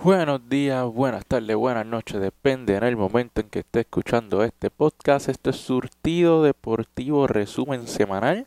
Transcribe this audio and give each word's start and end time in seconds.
Buenos 0.00 0.48
días, 0.48 0.86
buenas 0.86 1.26
tardes, 1.26 1.56
buenas 1.56 1.84
noches, 1.84 2.20
depende 2.20 2.76
en 2.76 2.84
el 2.84 2.96
momento 2.96 3.40
en 3.40 3.48
que 3.48 3.58
esté 3.58 3.80
escuchando 3.80 4.44
este 4.44 4.70
podcast. 4.70 5.28
Este 5.28 5.50
es 5.50 5.56
Surtido 5.56 6.44
Deportivo 6.44 7.26
Resumen 7.26 7.88
Semanal 7.88 8.46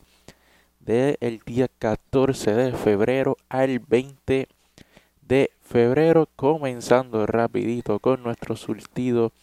del 0.80 1.42
día 1.46 1.68
14 1.68 2.54
de 2.54 2.72
febrero 2.72 3.36
al 3.50 3.80
20 3.80 4.48
de 5.24 5.52
febrero, 5.62 6.30
comenzando 6.38 7.28
rapidito 7.28 8.00
con 8.00 8.24
nuestro 8.24 8.56
surtido 8.56 9.34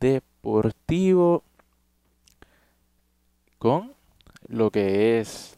deportivo 0.00 1.44
con 3.60 3.94
lo 4.48 4.72
que 4.72 5.20
es 5.20 5.56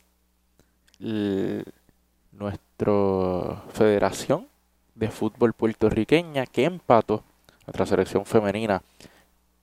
nuestra 2.30 3.62
federación 3.72 4.53
de 4.94 5.10
fútbol 5.10 5.52
puertorriqueña 5.52 6.46
que 6.46 6.64
empató 6.64 7.24
nuestra 7.66 7.86
selección 7.86 8.26
femenina 8.26 8.82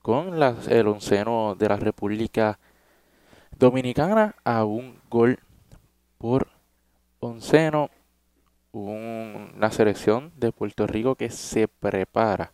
con 0.02 0.42
el 0.42 0.88
onceno 0.88 1.55
de 1.55 1.70
la 1.70 1.78
República 1.78 2.60
Dominicana 3.58 4.36
a 4.44 4.66
un 4.66 5.00
gol 5.10 5.40
por 6.18 6.48
onceno. 7.20 7.90
una 8.74 9.70
selección 9.70 10.32
de 10.38 10.52
Puerto 10.52 10.88
Rico 10.88 11.16
que 11.16 11.30
se 11.30 11.68
prepara 11.68 12.54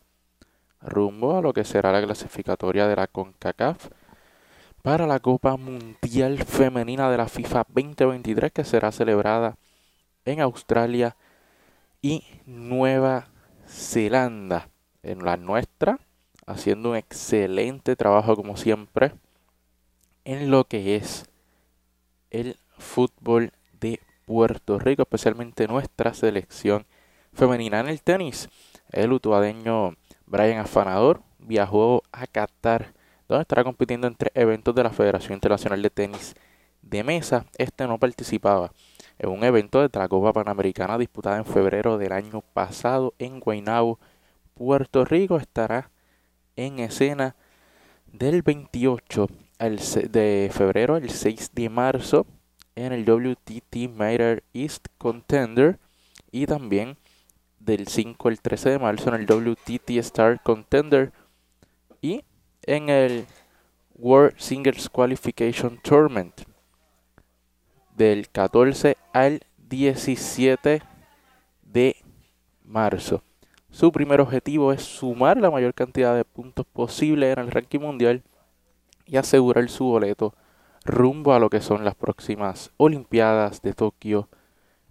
rumbo 0.81 1.37
a 1.37 1.41
lo 1.41 1.53
que 1.53 1.63
será 1.63 1.91
la 1.91 2.01
clasificatoria 2.01 2.87
de 2.87 2.95
la 2.95 3.07
CONCACAF 3.07 3.89
para 4.81 5.05
la 5.05 5.19
Copa 5.19 5.57
Mundial 5.57 6.43
Femenina 6.43 7.09
de 7.11 7.17
la 7.17 7.27
FIFA 7.27 7.65
2023 7.69 8.51
que 8.51 8.63
será 8.63 8.91
celebrada 8.91 9.57
en 10.25 10.41
Australia 10.41 11.15
y 12.07 12.23
Nueva 12.45 13.27
Zelanda. 13.67 14.69
En 15.03 15.25
la 15.25 15.35
nuestra, 15.35 15.99
haciendo 16.45 16.91
un 16.91 16.95
excelente 16.95 17.97
trabajo 17.97 18.33
como 18.37 18.55
siempre 18.55 19.11
en 20.23 20.49
lo 20.49 20.63
que 20.63 20.95
es 20.95 21.25
el 22.29 22.55
fútbol 22.77 23.51
de 23.81 23.99
Puerto 24.25 24.79
Rico, 24.79 25.01
especialmente 25.01 25.67
nuestra 25.67 26.13
selección 26.13 26.85
femenina 27.33 27.81
en 27.81 27.89
el 27.89 28.01
tenis. 28.01 28.47
El 28.89 29.11
utuadeño 29.11 29.95
Brian 30.27 30.59
Afanador 30.59 31.23
viajó 31.39 32.03
a 32.13 32.25
Qatar, 32.25 32.93
donde 33.27 33.41
estará 33.41 33.65
compitiendo 33.65 34.07
en 34.07 34.15
tres 34.15 34.31
eventos 34.33 34.73
de 34.73 34.83
la 34.83 34.91
Federación 34.91 35.33
Internacional 35.33 35.81
de 35.81 35.89
Tenis 35.89 36.35
de 36.81 37.03
Mesa. 37.03 37.45
Este 37.57 37.85
no 37.85 37.97
participaba 37.97 38.71
en 39.19 39.29
un 39.29 39.43
evento 39.43 39.81
de 39.81 39.89
la 39.99 40.07
Copa 40.07 40.33
Panamericana 40.33 40.97
disputada 40.97 41.37
en 41.37 41.45
febrero 41.45 41.97
del 41.97 42.11
año 42.11 42.41
pasado 42.53 43.13
en 43.17 43.39
Guaynabo, 43.39 43.99
Puerto 44.53 45.05
Rico. 45.05 45.37
Estará 45.37 45.89
en 46.55 46.79
escena 46.79 47.35
del 48.11 48.41
28 48.41 49.27
de 50.09 50.51
febrero 50.53 50.95
al 50.95 51.09
6 51.09 51.51
de 51.53 51.69
marzo 51.69 52.25
en 52.75 52.93
el 52.93 53.05
WTT 53.05 53.89
Matter 53.89 54.43
East 54.53 54.87
Contender 54.97 55.79
y 56.31 56.45
también 56.45 56.97
del 57.59 57.87
5 57.87 58.27
al 58.29 58.39
13 58.39 58.69
de 58.71 58.79
marzo 58.79 59.09
en 59.09 59.21
el 59.21 59.25
WTT 59.25 59.89
Star 59.97 60.41
Contender 60.43 61.11
y 62.01 62.23
en 62.63 62.89
el 62.89 63.25
World 63.95 64.37
Singles 64.37 64.89
Qualification 64.89 65.79
Tournament 65.81 66.47
del 67.97 68.29
14 68.29 68.95
al 69.11 69.41
17 69.69 70.83
de 71.63 71.95
marzo. 72.63 73.23
Su 73.71 73.91
primer 73.91 74.21
objetivo 74.21 74.71
es 74.71 74.83
sumar 74.83 75.37
la 75.37 75.49
mayor 75.49 75.73
cantidad 75.73 76.15
de 76.15 76.23
puntos 76.23 76.65
posible 76.67 77.31
en 77.31 77.39
el 77.39 77.51
ranking 77.51 77.79
mundial 77.79 78.21
y 79.07 79.17
asegurar 79.17 79.67
su 79.69 79.85
boleto 79.85 80.35
rumbo 80.85 81.33
a 81.33 81.39
lo 81.39 81.49
que 81.49 81.59
son 81.59 81.83
las 81.83 81.95
próximas 81.95 82.71
Olimpiadas 82.77 83.63
de 83.63 83.73
Tokio 83.73 84.29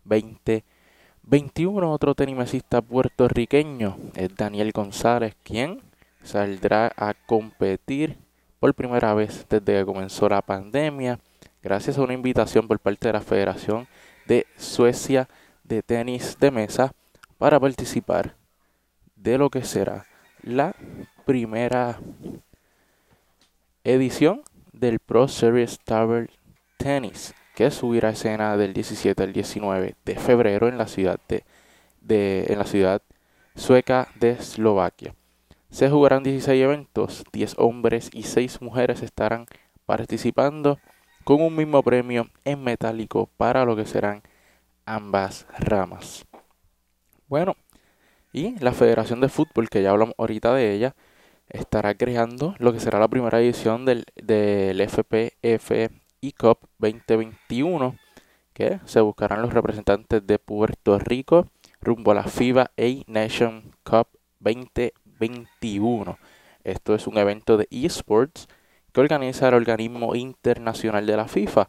2021. 0.04 1.92
Otro 1.92 2.14
tenimesista 2.16 2.82
puertorriqueño 2.82 3.96
es 4.14 4.34
Daniel 4.36 4.72
González, 4.72 5.36
quien 5.44 5.80
saldrá 6.22 6.92
a 6.96 7.14
competir 7.14 8.18
por 8.58 8.74
primera 8.74 9.14
vez 9.14 9.46
desde 9.48 9.78
que 9.78 9.86
comenzó 9.86 10.28
la 10.28 10.42
pandemia 10.42 11.20
gracias 11.66 11.98
a 11.98 12.02
una 12.02 12.12
invitación 12.12 12.68
por 12.68 12.78
parte 12.78 13.08
de 13.08 13.12
la 13.12 13.20
Federación 13.20 13.88
de 14.28 14.46
Suecia 14.56 15.28
de 15.64 15.82
Tenis 15.82 16.38
de 16.38 16.52
Mesa 16.52 16.92
para 17.38 17.58
participar 17.58 18.36
de 19.16 19.36
lo 19.36 19.50
que 19.50 19.64
será 19.64 20.06
la 20.44 20.76
primera 21.24 21.98
edición 23.82 24.42
del 24.72 25.00
Pro 25.00 25.26
Series 25.26 25.80
Tower 25.80 26.30
Tennis 26.76 27.34
que 27.56 27.72
subirá 27.72 28.10
a 28.10 28.12
escena 28.12 28.56
del 28.56 28.72
17 28.72 29.20
al 29.24 29.32
19 29.32 29.96
de 30.04 30.14
febrero 30.14 30.68
en 30.68 30.78
la 30.78 30.86
ciudad 30.86 31.18
de, 31.26 32.46
en 32.46 32.58
la 32.60 32.66
ciudad 32.66 33.02
sueca 33.56 34.06
de 34.20 34.30
Eslovaquia. 34.30 35.16
Se 35.70 35.90
jugarán 35.90 36.22
16 36.22 36.62
eventos, 36.62 37.24
10 37.32 37.54
hombres 37.58 38.08
y 38.12 38.22
6 38.22 38.62
mujeres 38.62 39.02
estarán 39.02 39.46
participando 39.84 40.78
con 41.26 41.42
un 41.42 41.56
mismo 41.56 41.82
premio 41.82 42.28
en 42.44 42.62
metálico 42.62 43.28
para 43.36 43.64
lo 43.64 43.74
que 43.74 43.84
serán 43.84 44.22
ambas 44.84 45.44
ramas. 45.58 46.24
Bueno, 47.26 47.56
y 48.32 48.56
la 48.60 48.72
Federación 48.72 49.20
de 49.20 49.28
Fútbol, 49.28 49.68
que 49.68 49.82
ya 49.82 49.90
hablamos 49.90 50.14
ahorita 50.18 50.54
de 50.54 50.72
ella, 50.72 50.94
estará 51.48 51.96
creando 51.96 52.54
lo 52.60 52.72
que 52.72 52.78
será 52.78 53.00
la 53.00 53.08
primera 53.08 53.40
edición 53.40 53.84
del, 53.84 54.04
del 54.14 54.80
FPF 54.80 55.90
Cup 56.38 56.60
2021, 56.78 57.96
que 58.52 58.78
se 58.84 59.00
buscarán 59.00 59.42
los 59.42 59.52
representantes 59.52 60.24
de 60.24 60.38
Puerto 60.38 60.96
Rico 61.00 61.48
rumbo 61.80 62.12
a 62.12 62.14
la 62.14 62.24
FIBA 62.24 62.70
A 62.78 63.02
Nation 63.08 63.72
Cup 63.82 64.06
2021. 64.38 66.18
Esto 66.62 66.94
es 66.94 67.08
un 67.08 67.18
evento 67.18 67.56
de 67.56 67.66
esports 67.72 68.46
que 68.96 69.02
organiza 69.02 69.48
el 69.48 69.54
organismo 69.54 70.14
internacional 70.14 71.04
de 71.04 71.18
la 71.18 71.28
FIFA. 71.28 71.68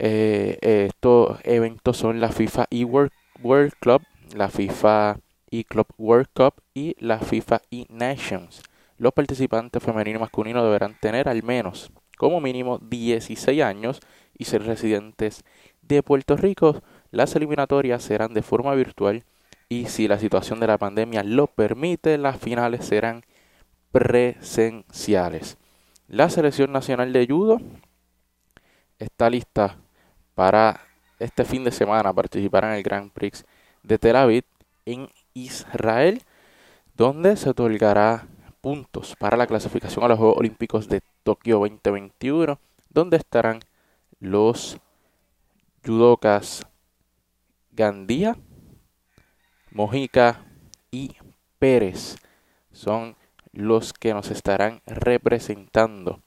Eh, 0.00 0.58
estos 0.88 1.38
eventos 1.44 1.96
son 1.96 2.18
la 2.18 2.32
FIFA 2.32 2.66
eWorld 2.72 3.12
World 3.40 3.74
Club, 3.78 4.02
la 4.34 4.48
FIFA 4.48 5.20
eClub 5.52 5.86
World 5.96 6.26
Cup 6.34 6.54
y 6.74 6.96
la 6.98 7.20
FIFA 7.20 7.62
eNations. 7.70 8.64
Los 8.96 9.12
participantes 9.12 9.80
femeninos 9.80 10.18
y 10.18 10.22
masculinos 10.22 10.64
deberán 10.64 10.98
tener 10.98 11.28
al 11.28 11.44
menos, 11.44 11.92
como 12.16 12.40
mínimo, 12.40 12.80
16 12.80 13.62
años 13.62 14.00
y 14.36 14.46
ser 14.46 14.64
residentes 14.64 15.44
de 15.82 16.02
Puerto 16.02 16.36
Rico. 16.36 16.82
Las 17.12 17.36
eliminatorias 17.36 18.02
serán 18.02 18.34
de 18.34 18.42
forma 18.42 18.74
virtual 18.74 19.22
y 19.68 19.86
si 19.86 20.08
la 20.08 20.18
situación 20.18 20.58
de 20.58 20.66
la 20.66 20.78
pandemia 20.78 21.22
lo 21.22 21.46
permite, 21.46 22.18
las 22.18 22.38
finales 22.38 22.86
serán 22.86 23.22
presenciales. 23.92 25.58
La 26.08 26.30
selección 26.30 26.72
nacional 26.72 27.12
de 27.12 27.26
judo 27.26 27.60
está 28.98 29.28
lista 29.28 29.76
para 30.34 30.80
este 31.18 31.44
fin 31.44 31.64
de 31.64 31.70
semana 31.70 32.14
participar 32.14 32.64
en 32.64 32.70
el 32.70 32.82
Grand 32.82 33.12
Prix 33.12 33.44
de 33.82 33.98
Tel 33.98 34.16
Aviv 34.16 34.44
en 34.86 35.10
Israel, 35.34 36.22
donde 36.96 37.36
se 37.36 37.50
otorgará 37.50 38.26
puntos 38.62 39.16
para 39.16 39.36
la 39.36 39.46
clasificación 39.46 40.02
a 40.02 40.08
los 40.08 40.18
Juegos 40.18 40.38
Olímpicos 40.38 40.88
de 40.88 41.02
Tokio 41.24 41.58
2021, 41.58 42.58
donde 42.88 43.18
estarán 43.18 43.60
los 44.18 44.78
judokas 45.84 46.64
Gandía, 47.72 48.34
Mojica 49.72 50.42
y 50.90 51.16
Pérez. 51.58 52.16
Son 52.72 53.14
los 53.58 53.92
que 53.92 54.14
nos 54.14 54.30
estarán 54.30 54.82
representando 54.86 56.22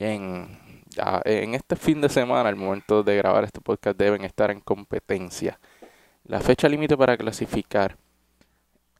en, 0.00 0.82
en 1.24 1.54
este 1.54 1.76
fin 1.76 2.00
de 2.00 2.08
semana, 2.08 2.48
al 2.48 2.56
momento 2.56 3.04
de 3.04 3.16
grabar 3.16 3.44
este 3.44 3.60
podcast, 3.60 3.96
deben 3.96 4.24
estar 4.24 4.50
en 4.50 4.58
competencia. 4.58 5.60
La 6.24 6.40
fecha 6.40 6.68
límite 6.68 6.96
para 6.96 7.16
clasificar 7.16 7.96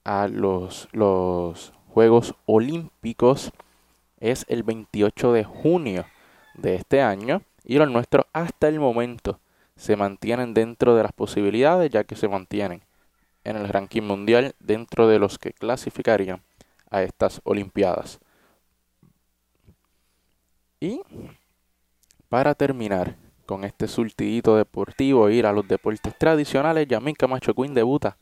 a 0.04 0.28
los, 0.28 0.88
los 0.92 1.72
Juegos 1.88 2.36
Olímpicos 2.46 3.50
es 4.20 4.46
el 4.48 4.62
28 4.62 5.32
de 5.32 5.42
junio 5.42 6.06
de 6.54 6.76
este 6.76 7.02
año 7.02 7.42
y 7.64 7.78
los 7.78 7.90
nuestros 7.90 8.26
hasta 8.32 8.68
el 8.68 8.78
momento 8.78 9.40
se 9.74 9.96
mantienen 9.96 10.54
dentro 10.54 10.94
de 10.94 11.02
las 11.02 11.12
posibilidades 11.12 11.90
ya 11.90 12.04
que 12.04 12.14
se 12.14 12.28
mantienen 12.28 12.82
en 13.42 13.56
el 13.56 13.68
ranking 13.68 14.02
mundial 14.02 14.54
dentro 14.60 15.08
de 15.08 15.18
los 15.18 15.40
que 15.40 15.52
clasificarían 15.52 16.40
a 16.94 17.02
estas 17.02 17.40
Olimpiadas. 17.44 18.20
Y 20.78 21.00
para 22.28 22.54
terminar 22.54 23.16
con 23.46 23.64
este 23.64 23.88
surtidito 23.88 24.56
deportivo, 24.56 25.28
ir 25.28 25.46
a 25.46 25.52
los 25.52 25.66
deportes 25.66 26.16
tradicionales, 26.16 26.86
Yamin 26.86 27.14
Camacho 27.14 27.52
Queen 27.54 27.74
debuta 27.74 28.16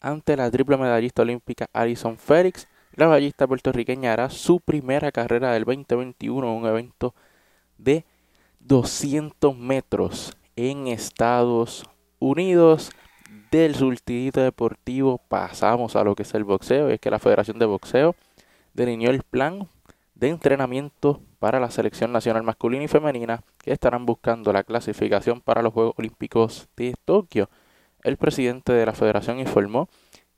ante 0.00 0.36
la 0.36 0.50
triple 0.50 0.76
medallista 0.76 1.22
olímpica 1.22 1.68
Alison 1.72 2.18
Félix. 2.18 2.66
La 2.94 3.06
ballista 3.06 3.46
puertorriqueña 3.46 4.12
hará 4.12 4.30
su 4.30 4.58
primera 4.60 5.12
carrera 5.12 5.52
del 5.52 5.64
2021 5.64 6.46
en 6.46 6.52
un 6.52 6.66
evento 6.66 7.14
de 7.78 8.04
200 8.60 9.56
metros 9.56 10.36
en 10.56 10.88
Estados 10.88 11.84
Unidos. 12.18 12.90
Del 13.50 13.74
surtidito 13.76 14.40
deportivo 14.40 15.18
pasamos 15.28 15.94
a 15.94 16.02
lo 16.02 16.14
que 16.14 16.24
es 16.24 16.34
el 16.34 16.44
boxeo. 16.44 16.90
Y 16.90 16.94
es 16.94 17.00
que 17.00 17.10
la 17.10 17.18
Federación 17.18 17.58
de 17.58 17.66
Boxeo 17.66 18.16
delineó 18.74 19.10
el 19.10 19.22
plan 19.22 19.68
de 20.14 20.30
entrenamiento 20.30 21.20
para 21.38 21.60
la 21.60 21.70
selección 21.70 22.12
nacional 22.12 22.42
masculina 22.42 22.84
y 22.84 22.88
femenina 22.88 23.42
que 23.58 23.72
estarán 23.72 24.06
buscando 24.06 24.52
la 24.52 24.64
clasificación 24.64 25.40
para 25.40 25.62
los 25.62 25.72
Juegos 25.72 25.94
Olímpicos 25.96 26.68
de 26.76 26.94
Tokio. 27.04 27.48
El 28.02 28.16
presidente 28.16 28.72
de 28.72 28.86
la 28.86 28.94
federación 28.94 29.38
informó 29.38 29.88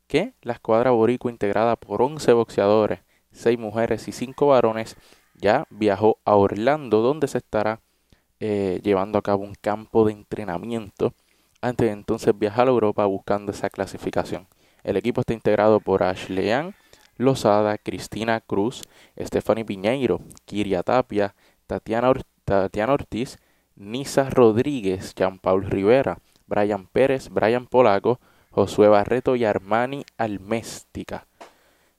que 0.06 0.34
la 0.42 0.54
escuadra 0.54 0.90
boricua 0.90 1.30
integrada 1.30 1.76
por 1.76 2.02
11 2.02 2.32
boxeadores, 2.32 3.00
6 3.32 3.58
mujeres 3.58 4.08
y 4.08 4.12
5 4.12 4.46
varones 4.46 4.96
ya 5.34 5.66
viajó 5.70 6.18
a 6.24 6.34
Orlando 6.34 7.00
donde 7.00 7.28
se 7.28 7.38
estará 7.38 7.80
eh, 8.40 8.80
llevando 8.82 9.18
a 9.18 9.22
cabo 9.22 9.44
un 9.44 9.54
campo 9.54 10.04
de 10.04 10.12
entrenamiento 10.12 11.14
antes 11.60 11.86
de 11.86 11.92
entonces 11.92 12.38
viajar 12.38 12.68
a 12.68 12.70
Europa 12.70 13.04
buscando 13.06 13.52
esa 13.52 13.70
clasificación. 13.70 14.46
El 14.84 14.96
equipo 14.96 15.20
está 15.20 15.32
integrado 15.32 15.80
por 15.80 16.02
Ashley 16.02 16.50
Ann, 16.50 16.74
Lozada, 17.16 17.78
Cristina 17.78 18.40
Cruz, 18.40 18.82
Stephanie 19.18 19.64
Piñeiro, 19.64 20.20
Kiria 20.44 20.82
Tapia, 20.82 21.34
Tatiana, 21.66 22.10
Ortiz, 22.92 23.38
Nisa 23.74 24.30
Rodríguez, 24.30 25.14
Jean 25.14 25.38
Paul 25.38 25.64
Rivera, 25.64 26.18
Brian 26.46 26.86
Pérez, 26.86 27.28
Brian 27.28 27.66
Polaco, 27.66 28.20
Josué 28.50 28.88
Barreto 28.88 29.36
y 29.36 29.44
Armani 29.44 30.04
Alméstica. 30.16 31.26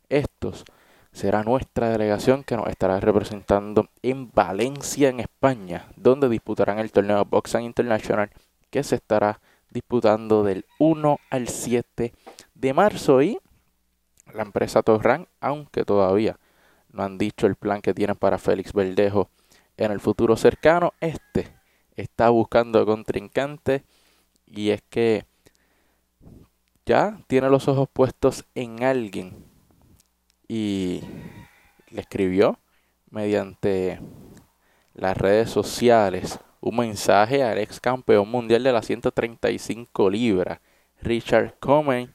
Estos 0.08 0.64
será 1.12 1.44
nuestra 1.44 1.90
delegación 1.90 2.44
que 2.44 2.56
nos 2.56 2.68
estará 2.68 3.00
representando 3.00 3.90
en 4.02 4.32
Valencia, 4.32 5.10
en 5.10 5.20
España, 5.20 5.88
donde 5.96 6.30
disputarán 6.30 6.80
el 6.80 6.92
torneo 6.92 7.26
Boxing 7.26 7.62
International 7.62 8.32
que 8.70 8.84
se 8.84 8.96
estará 8.96 9.40
disputando 9.72 10.44
del 10.44 10.66
1 10.80 11.20
al 11.30 11.48
7 11.48 12.14
de 12.54 12.74
marzo 12.74 13.22
y 13.22 13.40
la 14.34 14.44
empresa 14.44 14.84
Torran, 14.84 15.28
aunque 15.40 15.86
todavía 15.86 16.38
no 16.92 17.04
han 17.04 17.18
dicho 17.18 17.48
el 17.48 17.56
plan 17.56 17.82
que 17.82 17.94
tienen 17.94 18.16
para 18.16 18.38
Félix 18.38 18.74
Verdejo 18.74 19.30
en 19.78 19.92
el 19.92 20.00
futuro 20.00 20.36
cercano, 20.36 20.94
este 21.00 21.48
está 21.96 22.30
buscando 22.30 22.86
contrincante 22.86 23.84
y 24.46 24.72
es 24.72 24.82
que 24.90 25.26
ya 26.86 27.20
tiene 27.28 27.50
los 27.50 27.68
ojos 27.68 27.88
puestos 27.92 28.46
en 28.56 28.84
alguien. 28.84 29.46
Y 30.48 31.02
le 31.92 32.02
escribió 32.02 32.60
mediante 33.12 34.02
las 34.96 35.16
redes 35.16 35.52
sociales 35.52 36.40
un 36.62 36.76
mensaje 36.78 37.44
al 37.44 37.58
ex 37.58 37.80
campeón 37.80 38.30
mundial 38.30 38.64
de 38.64 38.74
las 38.74 38.86
135 38.86 40.10
libras, 40.10 40.60
Richard 41.02 41.56
Comey, 41.60 42.10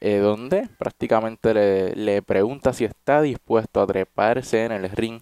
eh, 0.00 0.18
donde 0.18 0.68
prácticamente 0.78 1.54
le, 1.54 1.94
le 1.94 2.22
pregunta 2.22 2.72
si 2.72 2.84
está 2.84 3.22
dispuesto 3.22 3.80
a 3.80 3.86
treparse 3.86 4.64
en 4.64 4.72
el 4.72 4.90
ring 4.90 5.20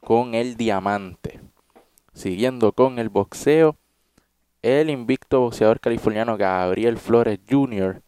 con 0.00 0.34
el 0.34 0.56
diamante. 0.56 1.40
Siguiendo 2.12 2.72
con 2.72 2.98
el 2.98 3.08
boxeo, 3.08 3.76
el 4.62 4.88
invicto 4.90 5.40
boxeador 5.40 5.80
californiano 5.80 6.36
Gabriel 6.36 6.96
Flores 6.96 7.38
Jr. 7.48 8.02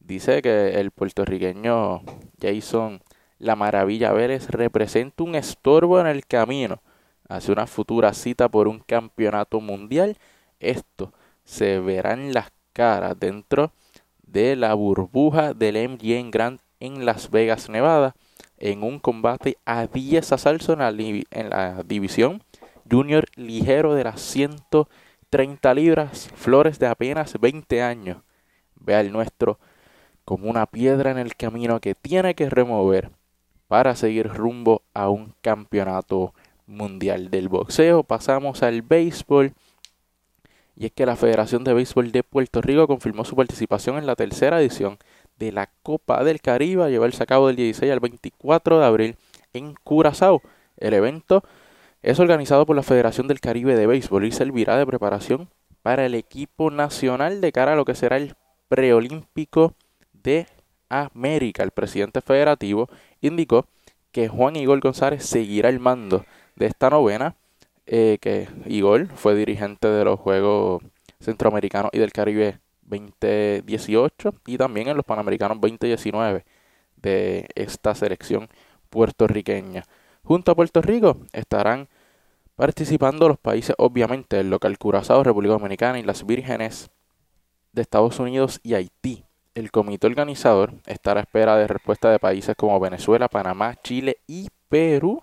dice 0.00 0.42
que 0.42 0.80
el 0.80 0.90
puertorriqueño 0.90 2.02
Jason 2.40 3.02
La 3.38 3.56
Maravilla 3.56 4.12
Vélez 4.12 4.48
representa 4.50 5.22
un 5.22 5.34
estorbo 5.34 6.00
en 6.00 6.06
el 6.06 6.26
camino 6.26 6.82
hacia 7.28 7.52
una 7.52 7.66
futura 7.66 8.12
cita 8.14 8.48
por 8.48 8.68
un 8.68 8.80
campeonato 8.80 9.60
mundial. 9.60 10.16
Esto 10.60 11.12
se 11.44 11.78
verá 11.80 12.12
en 12.12 12.32
las 12.32 12.52
caras 12.72 13.18
dentro 13.18 13.72
de 14.22 14.56
la 14.56 14.74
burbuja 14.74 15.54
del 15.54 15.88
MGM 15.88 16.30
Grand 16.30 16.60
en 16.80 17.04
Las 17.04 17.30
Vegas, 17.30 17.68
Nevada, 17.68 18.14
en 18.58 18.82
un 18.82 18.98
combate 18.98 19.58
a 19.64 19.86
10 19.86 20.32
asaltos 20.32 20.70
en 20.70 21.50
la, 21.50 21.82
división 21.84 22.42
junior 22.90 23.26
ligero 23.36 23.94
de 23.94 24.04
las 24.04 24.20
130 24.20 25.74
libras, 25.74 26.28
Flores 26.34 26.78
de 26.78 26.86
apenas 26.86 27.38
20 27.40 27.82
años. 27.82 28.18
Ve 28.76 28.94
al 28.96 29.12
nuestro 29.12 29.58
como 30.24 30.48
una 30.48 30.66
piedra 30.66 31.10
en 31.10 31.18
el 31.18 31.36
camino 31.36 31.80
que 31.80 31.94
tiene 31.94 32.34
que 32.34 32.48
remover 32.48 33.10
para 33.68 33.94
seguir 33.96 34.28
rumbo 34.28 34.82
a 34.94 35.08
un 35.08 35.34
campeonato 35.40 36.34
mundial 36.72 37.30
del 37.30 37.48
boxeo. 37.48 38.02
Pasamos 38.02 38.62
al 38.62 38.82
béisbol 38.82 39.52
y 40.74 40.86
es 40.86 40.92
que 40.92 41.06
la 41.06 41.16
Federación 41.16 41.64
de 41.64 41.74
Béisbol 41.74 42.12
de 42.12 42.22
Puerto 42.22 42.60
Rico 42.60 42.86
confirmó 42.86 43.24
su 43.24 43.36
participación 43.36 43.98
en 43.98 44.06
la 44.06 44.16
tercera 44.16 44.60
edición 44.60 44.98
de 45.38 45.52
la 45.52 45.70
Copa 45.82 46.24
del 46.24 46.40
Caribe 46.40 46.84
a 46.84 46.88
llevarse 46.88 47.22
a 47.22 47.26
cabo 47.26 47.48
del 47.48 47.56
16 47.56 47.92
al 47.92 48.00
24 48.00 48.80
de 48.80 48.84
abril 48.84 49.16
en 49.52 49.74
Curazao. 49.84 50.40
El 50.78 50.94
evento 50.94 51.44
es 52.02 52.18
organizado 52.18 52.66
por 52.66 52.74
la 52.74 52.82
Federación 52.82 53.28
del 53.28 53.40
Caribe 53.40 53.76
de 53.76 53.86
Béisbol 53.86 54.24
y 54.24 54.32
servirá 54.32 54.76
de 54.76 54.86
preparación 54.86 55.48
para 55.82 56.06
el 56.06 56.14
equipo 56.14 56.70
nacional 56.70 57.40
de 57.40 57.52
cara 57.52 57.74
a 57.74 57.76
lo 57.76 57.84
que 57.84 57.94
será 57.94 58.16
el 58.16 58.34
preolímpico 58.68 59.74
de 60.12 60.46
América. 60.88 61.62
El 61.62 61.70
presidente 61.70 62.20
federativo 62.22 62.88
indicó 63.20 63.66
que 64.10 64.28
Juan 64.28 64.56
Igor 64.56 64.80
González 64.80 65.24
seguirá 65.24 65.68
el 65.68 65.80
mando 65.80 66.24
de 66.56 66.66
esta 66.66 66.90
novena 66.90 67.36
eh, 67.86 68.18
que 68.20 68.48
Igor 68.66 69.08
fue 69.14 69.34
dirigente 69.34 69.88
de 69.88 70.04
los 70.04 70.20
Juegos 70.20 70.82
Centroamericanos 71.20 71.90
y 71.92 71.98
del 71.98 72.12
Caribe 72.12 72.60
2018 72.82 74.34
y 74.46 74.58
también 74.58 74.88
en 74.88 74.96
los 74.96 75.04
Panamericanos 75.04 75.60
2019 75.60 76.44
de 76.96 77.48
esta 77.54 77.94
selección 77.94 78.48
puertorriqueña. 78.90 79.84
Junto 80.24 80.52
a 80.52 80.54
Puerto 80.54 80.80
Rico 80.82 81.18
estarán 81.32 81.88
participando 82.54 83.28
los 83.28 83.38
países, 83.38 83.74
obviamente, 83.78 84.38
el 84.38 84.50
local 84.50 84.78
Curazao, 84.78 85.24
República 85.24 85.54
Dominicana 85.54 85.98
y 85.98 86.02
las 86.02 86.24
Vírgenes 86.24 86.90
de 87.72 87.82
Estados 87.82 88.20
Unidos 88.20 88.60
y 88.62 88.74
Haití. 88.74 89.24
El 89.54 89.70
comité 89.70 90.06
organizador 90.06 90.74
estará 90.86 91.20
a 91.20 91.22
espera 91.24 91.56
de 91.56 91.66
respuesta 91.66 92.10
de 92.10 92.18
países 92.18 92.54
como 92.56 92.78
Venezuela, 92.78 93.28
Panamá, 93.28 93.74
Chile 93.82 94.18
y 94.26 94.48
Perú. 94.68 95.22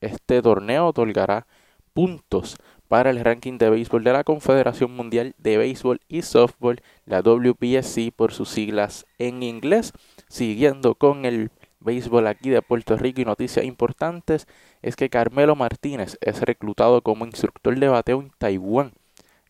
Este 0.00 0.42
torneo 0.42 0.86
otorgará 0.86 1.46
puntos 1.92 2.56
para 2.88 3.10
el 3.10 3.20
ranking 3.20 3.58
de 3.58 3.70
béisbol 3.70 4.04
de 4.04 4.12
la 4.12 4.24
Confederación 4.24 4.92
Mundial 4.92 5.34
de 5.38 5.58
Béisbol 5.58 6.00
y 6.08 6.22
Softball, 6.22 6.80
la 7.04 7.20
WPSC 7.20 8.12
por 8.14 8.32
sus 8.32 8.48
siglas 8.48 9.06
en 9.18 9.42
inglés. 9.42 9.92
Siguiendo 10.28 10.94
con 10.94 11.24
el 11.24 11.50
béisbol 11.80 12.26
aquí 12.26 12.50
de 12.50 12.62
Puerto 12.62 12.96
Rico 12.96 13.20
y 13.20 13.24
noticias 13.24 13.64
importantes 13.64 14.46
es 14.82 14.96
que 14.96 15.10
Carmelo 15.10 15.54
Martínez 15.54 16.16
es 16.20 16.40
reclutado 16.40 17.02
como 17.02 17.26
instructor 17.26 17.78
de 17.78 17.88
bateo 17.88 18.20
en 18.20 18.30
Taiwán. 18.38 18.92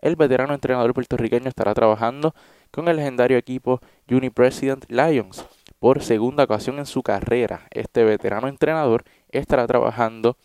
El 0.00 0.16
veterano 0.16 0.54
entrenador 0.54 0.94
puertorriqueño 0.94 1.48
estará 1.48 1.74
trabajando 1.74 2.34
con 2.70 2.88
el 2.88 2.96
legendario 2.96 3.36
equipo 3.36 3.80
Uni-President 4.08 4.84
Lions 4.88 5.44
por 5.78 6.02
segunda 6.02 6.44
ocasión 6.44 6.78
en 6.78 6.86
su 6.86 7.02
carrera. 7.02 7.66
Este 7.70 8.04
veterano 8.04 8.48
entrenador 8.48 9.04
estará 9.30 9.66
trabajando 9.66 10.36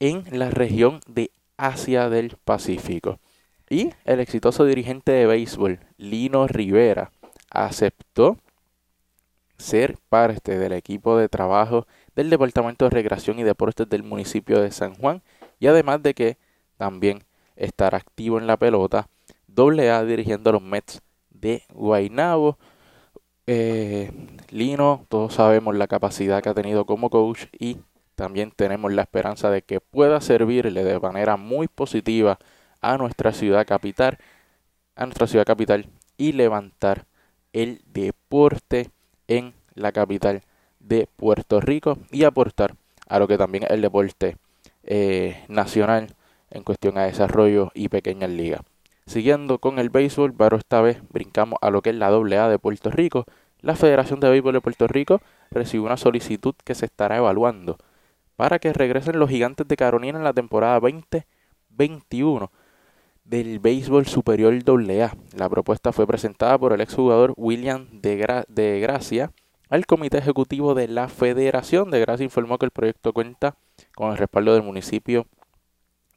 en 0.00 0.24
la 0.30 0.50
región 0.50 1.00
de 1.06 1.30
Asia 1.56 2.08
del 2.08 2.36
Pacífico. 2.44 3.18
Y 3.70 3.90
el 4.04 4.20
exitoso 4.20 4.64
dirigente 4.64 5.12
de 5.12 5.26
béisbol, 5.26 5.80
Lino 5.96 6.46
Rivera, 6.46 7.10
aceptó 7.50 8.36
ser 9.56 9.96
parte 10.08 10.58
del 10.58 10.72
equipo 10.72 11.16
de 11.16 11.28
trabajo 11.28 11.86
del 12.14 12.30
Departamento 12.30 12.84
de 12.84 12.90
Recreación 12.90 13.38
y 13.38 13.44
Deportes 13.44 13.88
del 13.88 14.02
municipio 14.02 14.60
de 14.60 14.70
San 14.70 14.94
Juan 14.94 15.22
y 15.58 15.66
además 15.66 16.02
de 16.02 16.14
que 16.14 16.36
también 16.76 17.24
estará 17.56 17.98
activo 17.98 18.38
en 18.38 18.46
la 18.46 18.56
pelota 18.56 19.08
AA 19.56 20.04
dirigiendo 20.04 20.50
a 20.50 20.54
los 20.54 20.62
Mets 20.62 21.00
de 21.30 21.62
Guaynabo. 21.72 22.58
Eh, 23.46 24.10
Lino, 24.50 25.04
todos 25.08 25.34
sabemos 25.34 25.74
la 25.74 25.86
capacidad 25.86 26.42
que 26.42 26.48
ha 26.48 26.54
tenido 26.54 26.86
como 26.86 27.10
coach 27.10 27.44
y 27.58 27.78
también 28.14 28.52
tenemos 28.52 28.92
la 28.92 29.02
esperanza 29.02 29.50
de 29.50 29.62
que 29.62 29.80
pueda 29.80 30.20
servirle 30.20 30.84
de 30.84 30.98
manera 31.00 31.36
muy 31.36 31.68
positiva 31.68 32.38
a 32.80 32.96
nuestra 32.96 33.32
ciudad 33.32 33.66
capital, 33.66 34.18
a 34.96 35.06
nuestra 35.06 35.26
ciudad 35.26 35.44
capital 35.44 35.86
y 36.16 36.32
levantar 36.32 37.06
el 37.52 37.82
deporte 37.86 38.90
en 39.28 39.54
la 39.74 39.92
capital 39.92 40.42
de 40.80 41.08
Puerto 41.16 41.60
Rico 41.60 41.98
y 42.10 42.24
aportar 42.24 42.76
a 43.08 43.18
lo 43.18 43.28
que 43.28 43.38
también 43.38 43.64
es 43.64 43.70
el 43.70 43.82
deporte 43.82 44.36
eh, 44.84 45.44
nacional 45.48 46.14
en 46.50 46.62
cuestión 46.62 46.98
a 46.98 47.04
desarrollo 47.04 47.70
y 47.74 47.88
pequeñas 47.88 48.30
ligas. 48.30 48.62
Siguiendo 49.06 49.58
con 49.58 49.78
el 49.78 49.90
béisbol, 49.90 50.34
pero 50.34 50.56
esta 50.56 50.80
vez 50.80 51.02
brincamos 51.10 51.58
a 51.62 51.70
lo 51.70 51.82
que 51.82 51.90
es 51.90 51.96
la 51.96 52.08
AA 52.08 52.48
de 52.48 52.58
Puerto 52.58 52.90
Rico. 52.90 53.24
la 53.60 53.76
Federación 53.76 54.20
de 54.20 54.30
Béisbol 54.30 54.54
de 54.54 54.60
Puerto 54.60 54.86
Rico 54.86 55.20
recibió 55.50 55.86
una 55.86 55.96
solicitud 55.96 56.54
que 56.64 56.74
se 56.74 56.86
estará 56.86 57.16
evaluando 57.16 57.78
para 58.36 58.58
que 58.58 58.72
regresen 58.72 59.18
los 59.18 59.30
gigantes 59.30 59.66
de 59.68 59.76
Carolina 59.76 60.18
en 60.18 60.24
la 60.24 60.32
temporada 60.32 60.80
2021 60.80 62.50
del 63.24 63.58
béisbol 63.58 64.06
superior 64.06 64.54
AA. 64.54 65.14
La 65.36 65.48
propuesta 65.48 65.92
fue 65.92 66.06
presentada 66.06 66.58
por 66.58 66.72
el 66.72 66.80
exjugador 66.80 67.32
William 67.36 67.88
de, 67.90 68.44
de 68.48 68.80
Gracia 68.80 69.32
al 69.70 69.86
comité 69.86 70.18
ejecutivo 70.18 70.74
de 70.74 70.88
la 70.88 71.08
federación. 71.08 71.90
De 71.90 72.00
Gracia 72.00 72.24
informó 72.24 72.58
que 72.58 72.66
el 72.66 72.70
proyecto 72.70 73.12
cuenta 73.12 73.56
con 73.94 74.10
el 74.10 74.18
respaldo 74.18 74.54
del 74.54 74.62
municipio 74.62 75.26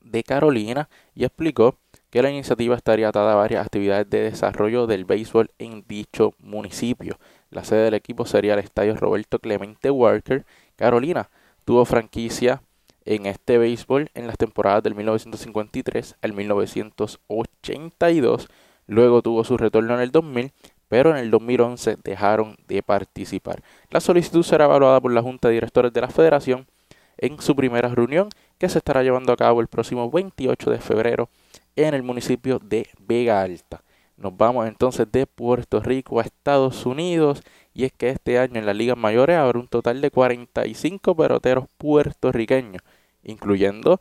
de 0.02 0.24
Carolina 0.24 0.90
y 1.16 1.24
explicó 1.24 1.78
que 2.10 2.22
la 2.22 2.30
iniciativa 2.30 2.76
estaría 2.76 3.10
atada 3.10 3.34
a 3.34 3.36
varias 3.36 3.66
actividades 3.66 4.10
de 4.10 4.22
desarrollo 4.22 4.88
del 4.88 5.06
béisbol 5.06 5.52
en 5.60 5.84
dicho 5.88 6.34
municipio. 6.40 7.18
La 7.50 7.64
sede 7.64 7.86
del 7.86 7.94
equipo 7.94 8.26
sería 8.26 8.54
el 8.54 8.60
Estadio 8.60 8.96
Roberto 8.96 9.40
Clemente 9.40 9.92
Walker. 9.92 10.46
Carolina 10.76 11.30
tuvo 11.66 11.86
franquicia 11.86 12.62
en 13.06 13.26
este 13.26 13.58
béisbol 13.58 14.12
en 14.14 14.28
las 14.28 14.38
temporadas 14.38 14.84
del 14.84 14.96
1953 14.96 16.16
al 16.22 16.34
1982. 16.34 18.48
Luego 18.88 19.22
tuvo 19.22 19.44
su 19.44 19.58
retorno 19.58 19.96
en 19.96 20.02
el 20.02 20.12
2000, 20.12 20.52
pero 20.88 21.12
en 21.12 21.18
el 21.18 21.32
2011 21.32 21.98
dejaron 22.04 22.58
de 22.68 22.84
participar. 22.84 23.62
La 23.90 24.00
solicitud 24.00 24.44
será 24.44 24.66
evaluada 24.66 25.02
por 25.02 25.14
la 25.14 25.22
Junta 25.22 25.48
de 25.48 25.56
Directores 25.56 25.94
de 25.94 26.02
la 26.02 26.10
Federación 26.10 26.68
en 27.18 27.42
su 27.42 27.56
primera 27.56 27.90
reunión 27.90 28.30
que 28.58 28.70
se 28.70 28.78
estará 28.78 29.04
llevando 29.04 29.34
a 29.34 29.38
cabo 29.38 29.62
el 29.62 29.68
próximo 29.68 30.10
28 30.10 30.70
de 30.70 30.80
febrero 30.80 31.30
en 31.78 31.94
el 31.94 32.04
municipio 32.04 32.60
de 32.60 32.90
Vega 33.00 33.42
Alta. 33.42 33.84
Nos 34.18 34.36
vamos 34.36 34.68
entonces 34.68 35.08
de 35.12 35.28
Puerto 35.28 35.80
Rico 35.80 36.20
a 36.20 36.24
Estados 36.24 36.88
Unidos 36.88 37.44
y 37.74 37.86
es 37.86 37.94
que 37.94 38.10
este 38.10 38.40
año 38.40 38.58
en 38.60 38.66
las 38.66 38.76
ligas 38.76 38.98
mayores 38.98 39.38
habrá 39.38 39.60
un 39.60 39.68
total 39.68 40.02
de 40.02 40.10
45 40.10 41.16
peloteros 41.16 41.66
puertorriqueños, 41.78 42.82
incluyendo 43.24 44.00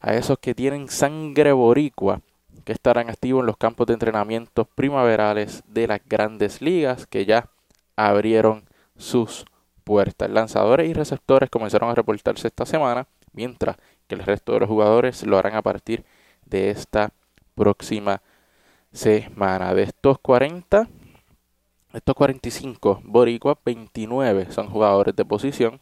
a 0.00 0.14
esos 0.14 0.38
que 0.38 0.54
tienen 0.54 0.88
sangre 0.88 1.52
boricua 1.52 2.22
que 2.64 2.72
estarán 2.72 3.10
activos 3.10 3.42
en 3.42 3.46
los 3.46 3.58
campos 3.58 3.86
de 3.86 3.92
entrenamiento 3.92 4.64
primaverales 4.64 5.62
de 5.68 5.86
las 5.86 6.00
grandes 6.04 6.62
ligas 6.62 7.06
que 7.06 7.26
ya 7.26 7.50
abrieron 7.94 8.64
sus 8.96 9.44
puertas. 9.84 10.30
Lanzadores 10.30 10.88
y 10.88 10.94
receptores 10.94 11.50
comenzaron 11.50 11.90
a 11.90 11.94
reportarse 11.94 12.48
esta 12.48 12.64
semana, 12.64 13.06
mientras 13.34 13.76
que 14.08 14.14
el 14.14 14.22
resto 14.22 14.54
de 14.54 14.60
los 14.60 14.68
jugadores 14.68 15.24
lo 15.26 15.36
harán 15.36 15.54
a 15.54 15.62
partir 15.62 16.00
de 16.00 16.15
esta 16.50 17.12
próxima 17.54 18.22
semana. 18.92 19.74
De 19.74 19.82
estos 19.82 20.18
40, 20.18 20.88
estos 21.92 22.14
45 22.14 23.00
boricuas, 23.04 23.56
29 23.64 24.52
son 24.52 24.68
jugadores 24.68 25.14
de 25.16 25.24
posición, 25.24 25.80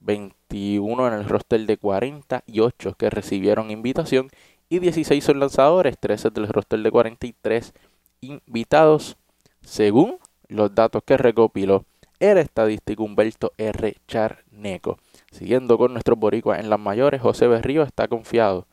21 0.00 1.08
en 1.08 1.14
el 1.14 1.28
roster 1.28 1.64
de 1.66 1.76
48 1.76 2.94
que 2.94 3.10
recibieron 3.10 3.70
invitación 3.70 4.28
y 4.68 4.78
16 4.78 5.22
son 5.22 5.38
lanzadores, 5.38 5.98
13 5.98 6.30
del 6.30 6.48
roster 6.48 6.80
de 6.80 6.90
43 6.90 7.72
invitados, 8.20 9.16
según 9.62 10.18
los 10.48 10.74
datos 10.74 11.02
que 11.04 11.16
recopiló 11.16 11.84
el 12.20 12.38
estadístico 12.38 13.02
Humberto 13.02 13.52
R. 13.58 13.96
Charneco. 14.06 14.98
Siguiendo 15.30 15.76
con 15.76 15.92
nuestros 15.92 16.18
boricuas 16.18 16.60
en 16.60 16.70
las 16.70 16.78
mayores, 16.78 17.20
José 17.20 17.48
Berrío 17.48 17.82
está 17.82 18.06
confiado 18.06 18.66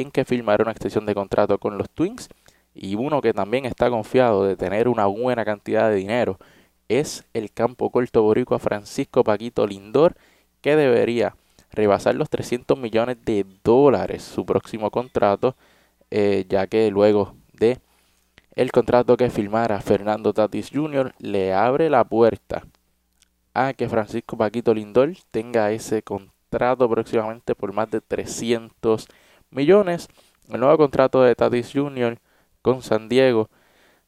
en 0.00 0.10
que 0.10 0.24
firmará 0.24 0.62
una 0.62 0.72
extensión 0.72 1.06
de 1.06 1.14
contrato 1.14 1.58
con 1.58 1.76
los 1.78 1.90
Twins 1.90 2.28
y 2.74 2.94
uno 2.94 3.20
que 3.20 3.32
también 3.32 3.64
está 3.64 3.90
confiado 3.90 4.44
de 4.44 4.56
tener 4.56 4.88
una 4.88 5.06
buena 5.06 5.44
cantidad 5.44 5.90
de 5.90 5.96
dinero 5.96 6.38
es 6.88 7.24
el 7.34 7.52
campo 7.52 7.90
corto 7.90 8.22
boricua 8.22 8.58
Francisco 8.58 9.24
Paquito 9.24 9.66
Lindor 9.66 10.14
que 10.60 10.76
debería 10.76 11.34
rebasar 11.72 12.14
los 12.14 12.30
300 12.30 12.78
millones 12.78 13.18
de 13.24 13.44
dólares 13.64 14.22
su 14.22 14.46
próximo 14.46 14.90
contrato 14.90 15.56
eh, 16.10 16.46
ya 16.48 16.66
que 16.66 16.90
luego 16.90 17.34
de 17.52 17.80
el 18.54 18.70
contrato 18.72 19.16
que 19.16 19.30
firmara 19.30 19.80
Fernando 19.80 20.32
Tatis 20.32 20.70
Jr. 20.72 21.14
le 21.18 21.52
abre 21.52 21.90
la 21.90 22.04
puerta 22.04 22.64
a 23.54 23.72
que 23.72 23.88
Francisco 23.88 24.36
Paquito 24.36 24.72
Lindor 24.72 25.12
tenga 25.30 25.72
ese 25.72 26.02
contrato 26.02 26.88
próximamente 26.88 27.54
por 27.54 27.72
más 27.72 27.90
de 27.90 28.00
300 28.00 29.08
millones. 29.50 30.08
El 30.50 30.60
nuevo 30.60 30.76
contrato 30.78 31.22
de 31.22 31.34
Tatis 31.34 31.72
Jr. 31.72 32.18
con 32.62 32.82
San 32.82 33.08
Diego, 33.08 33.50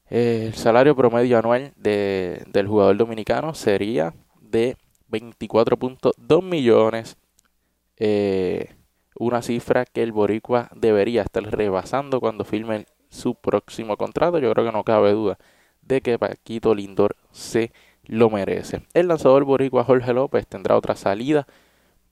eh, 0.09 0.47
el 0.49 0.55
salario 0.55 0.97
promedio 0.97 1.39
anual 1.39 1.73
de, 1.77 2.45
del 2.49 2.67
jugador 2.67 2.97
dominicano 2.97 3.55
sería 3.55 4.15
de 4.41 4.77
24.2 5.11 6.43
millones. 6.43 7.17
Eh, 7.97 8.75
una 9.19 9.43
cifra 9.43 9.85
que 9.85 10.03
el 10.03 10.13
Boricua 10.13 10.71
debería 10.75 11.23
estar 11.23 11.45
rebasando 11.45 12.21
cuando 12.21 12.45
firme 12.45 12.87
su 13.11 13.35
próximo 13.35 13.97
contrato. 13.97 14.39
Yo 14.39 14.51
creo 14.53 14.65
que 14.65 14.73
no 14.73 14.83
cabe 14.83 15.13
duda 15.13 15.39
de 15.83 16.01
que 16.01 16.19
Paquito 16.19 16.75
Lindor 16.75 17.17
se 17.31 17.73
lo 18.05 18.31
merece. 18.31 18.83
El 18.95 19.09
lanzador 19.09 19.45
Boricua 19.45 19.85
Jorge 19.85 20.13
López 20.13 20.47
tendrá 20.47 20.77
otra 20.77 20.97
salida 20.97 21.47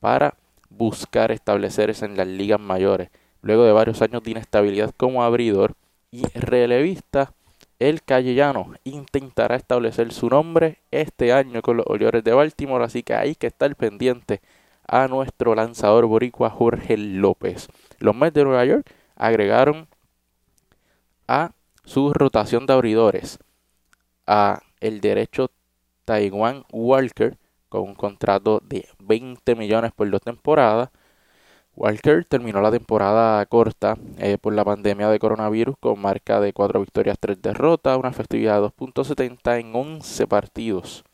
para 0.01 0.35
buscar 0.71 1.31
establecerse 1.33 2.05
en 2.05 2.17
las 2.17 2.27
ligas 2.27 2.61
mayores. 2.61 3.11
Luego 3.43 3.65
de 3.65 3.73
varios 3.73 4.03
años 4.03 4.23
de 4.23 4.33
inestabilidad 4.33 4.93
como 4.97 5.23
abridor 5.23 5.75
y 6.11 6.27
relevista, 6.35 7.33
el 7.79 8.03
callellano 8.03 8.75
intentará 8.85 9.55
establecer 9.55 10.13
su 10.13 10.29
nombre 10.29 10.79
este 10.91 11.33
año 11.33 11.63
con 11.63 11.77
los 11.77 11.87
Orioles 11.89 12.25
de 12.25 12.33
Baltimore, 12.33 12.85
así 12.85 13.03
que 13.03 13.15
hay 13.15 13.35
que 13.35 13.47
estar 13.47 13.75
pendiente 13.77 14.41
a 14.87 15.07
nuestro 15.07 15.55
lanzador 15.55 16.07
boricua 16.07 16.51
Jorge 16.51 16.97
López. 16.97 17.69
Los 17.99 18.17
Mets 18.17 18.35
de 18.35 18.45
Nueva 18.45 18.65
York 18.65 18.91
agregaron 19.15 19.87
a 21.29 21.53
su 21.85 22.13
rotación 22.13 22.67
de 22.67 22.73
abridores 22.73 23.39
a 24.27 24.63
el 24.81 25.01
derecho 25.01 25.51
Taiwan 26.05 26.65
Walker 26.73 27.37
con 27.69 27.83
un 27.83 27.95
contrato 27.95 28.61
de 28.65 28.89
20 29.01 29.55
millones 29.57 29.93
por 29.93 30.11
dos 30.11 30.23
temporadas 30.23 30.91
Walker 31.79 32.25
terminó 32.25 32.61
la 32.61 32.73
temporada 32.73 33.47
corta 33.47 33.97
eh, 34.19 34.37
por 34.37 34.53
la 34.53 34.65
pandemia 34.65 35.09
de 35.11 35.21
coronavirus 35.21 35.77
con 35.79 36.01
marca 36.01 36.41
de 36.41 36.53
4 36.53 36.81
victorias, 36.81 37.17
3 37.21 37.41
derrotas, 37.41 37.97
una 37.97 38.09
efectividad 38.09 38.61
de 38.61 38.67
2.70 38.67 39.61
en 39.61 39.77
11 39.77 40.27
partidos 40.27 41.05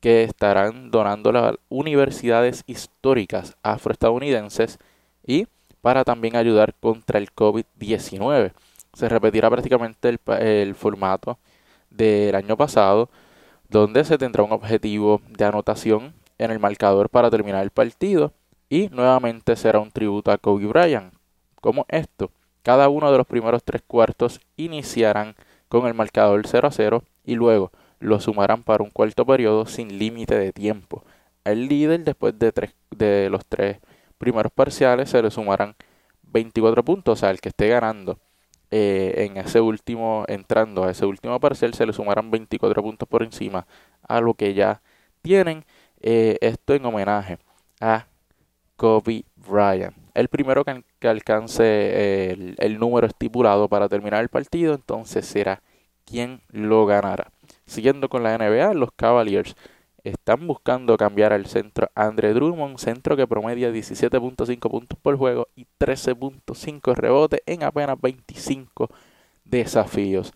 que 0.00 0.24
estarán 0.24 0.90
donando 0.90 1.32
las 1.32 1.56
universidades 1.68 2.64
históricas 2.66 3.56
afroestadounidenses 3.62 4.78
y 5.26 5.46
para 5.82 6.04
también 6.04 6.36
ayudar 6.36 6.74
contra 6.74 7.18
el 7.18 7.32
COVID-19. 7.32 8.52
Se 8.92 9.08
repetirá 9.08 9.48
prácticamente 9.50 10.08
el, 10.08 10.20
el 10.40 10.74
formato 10.74 11.38
del 11.90 12.34
año 12.34 12.56
pasado, 12.56 13.08
donde 13.68 14.04
se 14.04 14.18
tendrá 14.18 14.42
un 14.42 14.52
objetivo 14.52 15.20
de 15.28 15.44
anotación 15.44 16.14
en 16.38 16.50
el 16.50 16.58
marcador 16.58 17.08
para 17.08 17.30
terminar 17.30 17.62
el 17.62 17.70
partido 17.70 18.32
y 18.68 18.88
nuevamente 18.88 19.56
será 19.56 19.80
un 19.80 19.90
tributo 19.90 20.30
a 20.30 20.38
Kobe 20.38 20.66
Bryant. 20.66 21.12
Como 21.60 21.84
esto, 21.88 22.30
cada 22.62 22.88
uno 22.88 23.10
de 23.12 23.18
los 23.18 23.26
primeros 23.26 23.62
tres 23.62 23.82
cuartos 23.86 24.40
iniciarán 24.56 25.34
con 25.68 25.86
el 25.86 25.94
marcador 25.94 26.46
0 26.46 26.68
a 26.68 26.70
0 26.70 27.02
y 27.24 27.34
luego 27.34 27.70
lo 28.00 28.18
sumarán 28.20 28.62
para 28.64 28.82
un 28.82 28.90
cuarto 28.90 29.24
periodo 29.24 29.66
sin 29.66 29.98
límite 29.98 30.36
de 30.38 30.52
tiempo. 30.52 31.04
El 31.44 31.68
líder, 31.68 32.04
después 32.04 32.38
de, 32.38 32.52
tres, 32.52 32.74
de 32.90 33.30
los 33.30 33.46
tres 33.46 33.78
primeros 34.18 34.52
parciales, 34.52 35.10
se 35.10 35.22
le 35.22 35.30
sumarán 35.30 35.76
24 36.22 36.84
puntos, 36.84 37.12
o 37.12 37.20
sea, 37.20 37.30
el 37.30 37.40
que 37.40 37.50
esté 37.50 37.68
ganando 37.68 38.18
eh, 38.70 39.14
en 39.18 39.36
ese 39.36 39.60
último, 39.60 40.24
entrando 40.28 40.84
a 40.84 40.90
ese 40.90 41.06
último 41.06 41.38
parcial, 41.40 41.74
se 41.74 41.86
le 41.86 41.92
sumarán 41.92 42.30
24 42.30 42.82
puntos 42.82 43.08
por 43.08 43.22
encima 43.22 43.66
a 44.08 44.20
lo 44.20 44.34
que 44.34 44.54
ya 44.54 44.80
tienen. 45.22 45.64
Eh, 46.02 46.38
esto 46.40 46.74
en 46.74 46.84
homenaje 46.86 47.38
a 47.80 48.06
Kobe 48.76 49.24
Bryant. 49.36 49.94
El 50.14 50.28
primero 50.28 50.64
que, 50.64 51.08
alcance 51.08 52.32
el, 52.32 52.54
el 52.58 52.78
número 52.78 53.06
estipulado 53.06 53.68
para 53.68 53.88
terminar 53.88 54.22
el 54.22 54.28
partido, 54.28 54.74
entonces 54.74 55.26
será 55.26 55.62
quien 56.04 56.40
lo 56.50 56.86
ganará. 56.86 57.30
Siguiendo 57.70 58.08
con 58.08 58.24
la 58.24 58.36
NBA, 58.36 58.74
los 58.74 58.90
Cavaliers 58.96 59.54
están 60.02 60.44
buscando 60.44 60.96
cambiar 60.96 61.32
al 61.32 61.46
centro 61.46 61.88
Andre 61.94 62.34
Drummond, 62.34 62.78
centro 62.78 63.16
que 63.16 63.28
promedia 63.28 63.70
17.5 63.70 64.68
puntos 64.68 64.98
por 65.00 65.16
juego 65.16 65.46
y 65.54 65.68
13.5 65.78 66.96
rebotes 66.96 67.40
en 67.46 67.62
apenas 67.62 67.96
25 68.00 68.88
desafíos. 69.44 70.32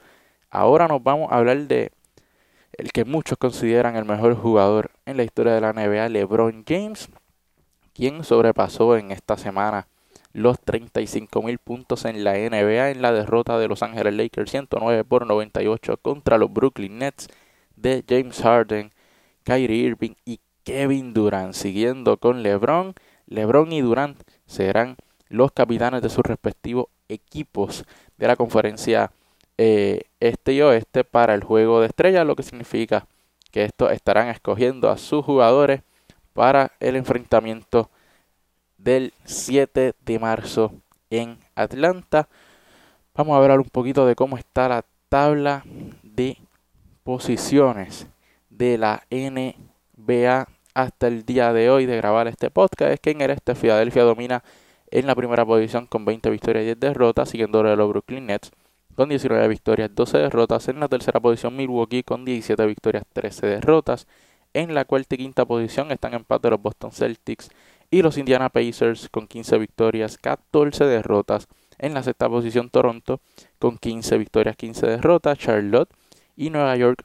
Ahora 0.48 0.86
nos 0.86 1.02
vamos 1.02 1.32
a 1.32 1.38
hablar 1.38 1.58
de 1.66 1.90
el 2.74 2.92
que 2.92 3.04
muchos 3.04 3.36
consideran 3.36 3.96
el 3.96 4.04
mejor 4.04 4.36
jugador 4.36 4.92
en 5.04 5.16
la 5.16 5.24
historia 5.24 5.54
de 5.54 5.60
la 5.60 5.72
NBA, 5.72 6.10
LeBron 6.10 6.62
James, 6.64 7.08
quien 7.94 8.22
sobrepasó 8.22 8.96
en 8.96 9.10
esta 9.10 9.36
semana 9.36 9.88
los 10.34 10.60
35 10.60 11.42
mil 11.42 11.58
puntos 11.58 12.04
en 12.04 12.24
la 12.24 12.32
NBA 12.34 12.90
en 12.90 13.02
la 13.02 13.12
derrota 13.12 13.56
de 13.56 13.68
Los 13.68 13.82
Ángeles 13.82 14.14
Lakers 14.14 14.50
109 14.50 15.04
por 15.04 15.26
98 15.26 15.96
contra 15.98 16.38
los 16.38 16.52
Brooklyn 16.52 16.98
Nets 16.98 17.28
de 17.76 18.04
James 18.06 18.42
Harden, 18.42 18.90
Kyrie 19.44 19.86
Irving 19.86 20.14
y 20.24 20.40
Kevin 20.64 21.14
Durant. 21.14 21.54
Siguiendo 21.54 22.16
con 22.16 22.42
LeBron, 22.42 22.94
LeBron 23.26 23.72
y 23.72 23.80
Durant 23.80 24.20
serán 24.46 24.96
los 25.28 25.52
capitanes 25.52 26.02
de 26.02 26.10
sus 26.10 26.24
respectivos 26.24 26.86
equipos 27.08 27.84
de 28.18 28.26
la 28.26 28.36
conferencia 28.36 29.12
eh, 29.56 30.02
este 30.18 30.52
y 30.52 30.62
oeste 30.62 31.04
para 31.04 31.34
el 31.34 31.44
juego 31.44 31.80
de 31.80 31.86
estrellas, 31.86 32.26
lo 32.26 32.34
que 32.34 32.42
significa 32.42 33.06
que 33.52 33.62
estos 33.62 33.92
estarán 33.92 34.28
escogiendo 34.28 34.90
a 34.90 34.98
sus 34.98 35.24
jugadores 35.24 35.82
para 36.32 36.72
el 36.80 36.96
enfrentamiento 36.96 37.88
del 38.84 39.14
7 39.24 39.94
de 40.04 40.18
marzo 40.18 40.72
en 41.08 41.38
Atlanta. 41.54 42.28
Vamos 43.14 43.34
a 43.34 43.38
hablar 43.38 43.58
un 43.58 43.70
poquito 43.70 44.06
de 44.06 44.14
cómo 44.14 44.36
está 44.36 44.68
la 44.68 44.84
tabla 45.08 45.64
de 46.02 46.36
posiciones 47.02 48.06
de 48.50 48.76
la 48.76 49.02
NBA 49.10 50.46
hasta 50.74 51.06
el 51.06 51.24
día 51.24 51.52
de 51.54 51.70
hoy 51.70 51.86
de 51.86 51.96
grabar 51.96 52.28
este 52.28 52.50
podcast. 52.50 52.92
Es 52.92 53.00
que 53.00 53.12
en 53.12 53.22
el 53.22 53.30
este 53.30 53.54
Filadelfia 53.54 54.02
domina 54.02 54.44
en 54.90 55.06
la 55.06 55.14
primera 55.14 55.46
posición 55.46 55.86
con 55.86 56.04
20 56.04 56.28
victorias 56.28 56.62
y 56.62 56.66
10 56.66 56.80
derrotas, 56.80 57.30
siguiendo 57.30 57.62
de 57.62 57.76
los 57.76 57.88
Brooklyn 57.88 58.26
Nets 58.26 58.50
con 58.94 59.08
19 59.08 59.48
victorias, 59.48 59.90
12 59.94 60.18
derrotas. 60.18 60.68
En 60.68 60.78
la 60.78 60.88
tercera 60.88 61.20
posición 61.20 61.56
Milwaukee 61.56 62.02
con 62.02 62.24
17 62.26 62.66
victorias, 62.66 63.04
13 63.12 63.46
derrotas. 63.46 64.06
En 64.52 64.74
la 64.74 64.84
cuarta 64.84 65.14
y 65.14 65.18
quinta 65.18 65.46
posición 65.46 65.90
están 65.90 66.14
empate 66.14 66.50
los 66.50 66.60
Boston 66.60 66.92
Celtics 66.92 67.48
y 67.94 68.02
los 68.02 68.18
Indiana 68.18 68.48
Pacers 68.48 69.08
con 69.08 69.28
15 69.28 69.56
victorias, 69.56 70.18
14 70.18 70.84
derrotas. 70.84 71.46
En 71.78 71.94
la 71.94 72.02
sexta 72.02 72.28
posición 72.28 72.68
Toronto 72.68 73.20
con 73.60 73.78
15 73.78 74.18
victorias, 74.18 74.56
15 74.56 74.84
derrotas. 74.84 75.38
Charlotte 75.38 75.88
y 76.34 76.50
Nueva 76.50 76.76
York 76.76 77.04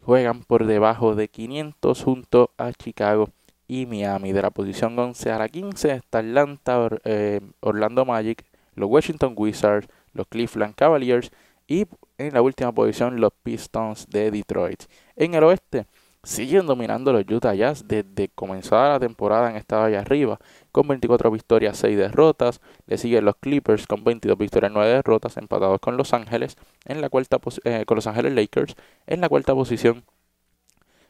juegan 0.00 0.42
por 0.42 0.64
debajo 0.64 1.14
de 1.14 1.28
500 1.28 2.02
junto 2.02 2.52
a 2.56 2.72
Chicago 2.72 3.28
y 3.68 3.84
Miami. 3.84 4.32
De 4.32 4.40
la 4.40 4.50
posición 4.50 4.98
11 4.98 5.30
a 5.30 5.38
la 5.38 5.48
15 5.50 5.92
está 5.92 6.20
Atlanta, 6.20 6.88
eh, 7.04 7.42
Orlando 7.60 8.06
Magic, 8.06 8.46
los 8.76 8.88
Washington 8.88 9.34
Wizards, 9.36 9.88
los 10.14 10.26
Cleveland 10.28 10.74
Cavaliers 10.74 11.32
y 11.66 11.84
en 12.16 12.32
la 12.32 12.40
última 12.40 12.72
posición 12.72 13.20
los 13.20 13.32
Pistons 13.42 14.06
de 14.08 14.30
Detroit. 14.30 14.84
En 15.16 15.34
el 15.34 15.44
oeste 15.44 15.84
siguen 16.24 16.66
dominando 16.66 17.12
los 17.12 17.24
Utah 17.30 17.54
Jazz 17.54 17.86
desde 17.86 18.28
comenzada 18.34 18.90
la 18.90 19.00
temporada 19.00 19.50
en 19.50 19.56
estado 19.56 19.84
allá 19.84 20.00
arriba 20.00 20.38
con 20.72 20.88
24 20.88 21.30
victorias, 21.30 21.78
6 21.78 21.96
derrotas. 21.96 22.60
Le 22.86 22.98
siguen 22.98 23.24
los 23.24 23.36
Clippers 23.36 23.86
con 23.86 24.04
22 24.04 24.36
victorias, 24.36 24.72
9 24.72 24.88
derrotas, 24.88 25.36
empatados 25.36 25.80
con 25.80 25.96
Los 25.96 26.12
Ángeles 26.12 26.56
en 26.84 27.00
la 27.00 27.08
cuarta 27.08 27.38
eh, 27.64 27.84
con 27.86 27.96
Los 27.96 28.06
Ángeles 28.06 28.32
Lakers 28.32 28.74
en 29.06 29.20
la 29.20 29.28
cuarta 29.28 29.54
posición. 29.54 30.04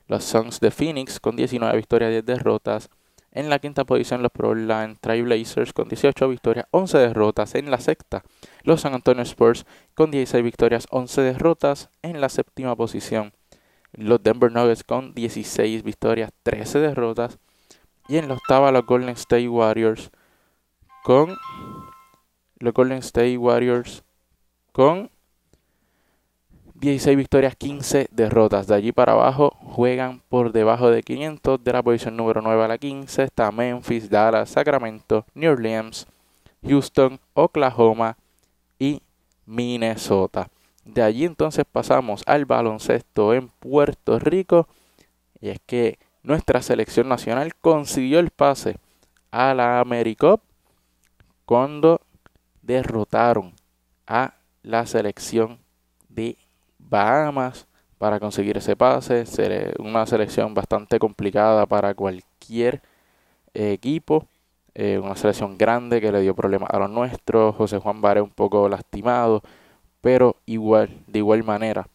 Los 0.06 0.24
Suns 0.24 0.60
de 0.60 0.70
Phoenix 0.70 1.18
con 1.18 1.36
19 1.36 1.76
victorias, 1.76 2.10
10 2.10 2.26
derrotas. 2.26 2.90
En 3.32 3.48
la 3.50 3.58
quinta 3.58 3.84
posición 3.84 4.22
los 4.22 4.30
Portland 4.30 4.98
Trailblazers 5.00 5.72
con 5.72 5.88
18 5.88 6.28
victorias, 6.28 6.66
11 6.70 6.98
derrotas. 6.98 7.54
En 7.54 7.70
la 7.70 7.78
sexta 7.78 8.22
los 8.62 8.82
San 8.82 8.94
Antonio 8.94 9.22
Spurs 9.22 9.66
con 9.94 10.10
16 10.10 10.44
victorias, 10.44 10.86
11 10.90 11.22
derrotas. 11.22 11.88
En 12.02 12.20
la 12.20 12.28
séptima 12.28 12.76
posición 12.76 13.32
los 13.96 14.22
Denver 14.22 14.52
Nuggets 14.52 14.84
con 14.84 15.14
16 15.14 15.82
victorias, 15.82 16.30
13 16.42 16.78
derrotas. 16.80 17.38
Y 18.08 18.18
en 18.18 18.28
la 18.28 18.34
octava 18.34 18.70
los 18.72 18.84
Golden 18.84 19.10
State 19.10 19.48
Warriors 19.48 20.10
con 21.02 21.36
los 22.58 22.74
Golden 22.74 22.98
State 22.98 23.38
Warriors 23.38 24.02
con 24.72 25.10
16 26.74 27.16
victorias, 27.16 27.56
15 27.56 28.08
derrotas. 28.10 28.66
De 28.66 28.74
allí 28.74 28.92
para 28.92 29.12
abajo 29.12 29.56
juegan 29.62 30.20
por 30.28 30.52
debajo 30.52 30.90
de 30.90 31.02
500. 31.02 31.62
De 31.62 31.72
la 31.72 31.82
posición 31.82 32.16
número 32.16 32.42
9 32.42 32.64
a 32.64 32.68
la 32.68 32.78
15 32.78 33.22
está 33.22 33.50
Memphis, 33.50 34.10
Dallas, 34.10 34.50
Sacramento, 34.50 35.24
New 35.34 35.52
Orleans, 35.52 36.06
Houston, 36.62 37.20
Oklahoma 37.32 38.16
y 38.78 39.00
Minnesota. 39.46 40.50
De 40.84 41.02
allí 41.02 41.24
entonces 41.24 41.64
pasamos 41.70 42.22
al 42.26 42.44
baloncesto 42.44 43.34
en 43.34 43.48
Puerto 43.48 44.18
Rico. 44.18 44.68
Y 45.40 45.48
es 45.48 45.58
que 45.66 45.98
nuestra 46.22 46.62
selección 46.62 47.08
nacional 47.08 47.54
consiguió 47.54 48.18
el 48.18 48.30
pase 48.30 48.76
a 49.30 49.54
la 49.54 49.80
AmeriCup 49.80 50.40
cuando 51.44 52.00
derrotaron 52.62 53.52
a 54.06 54.34
la 54.62 54.86
selección 54.86 55.58
de 56.08 56.36
Bahamas 56.78 57.66
para 57.98 58.20
conseguir 58.20 58.58
ese 58.58 58.76
pase. 58.76 59.24
Una 59.78 60.06
selección 60.06 60.54
bastante 60.54 60.98
complicada 60.98 61.66
para 61.66 61.94
cualquier 61.94 62.82
equipo. 63.54 64.26
Eh, 64.74 64.98
una 65.02 65.14
selección 65.14 65.56
grande 65.56 66.00
que 66.00 66.10
le 66.12 66.20
dio 66.20 66.34
problemas 66.34 66.68
a 66.70 66.78
los 66.78 66.90
nuestros. 66.90 67.54
José 67.54 67.78
Juan 67.78 68.00
Vare 68.00 68.20
un 68.20 68.30
poco 68.30 68.68
lastimado 68.68 69.42
pero 70.04 70.36
igual, 70.44 70.90
de 71.06 71.20
igual 71.20 71.44
manera, 71.44 71.88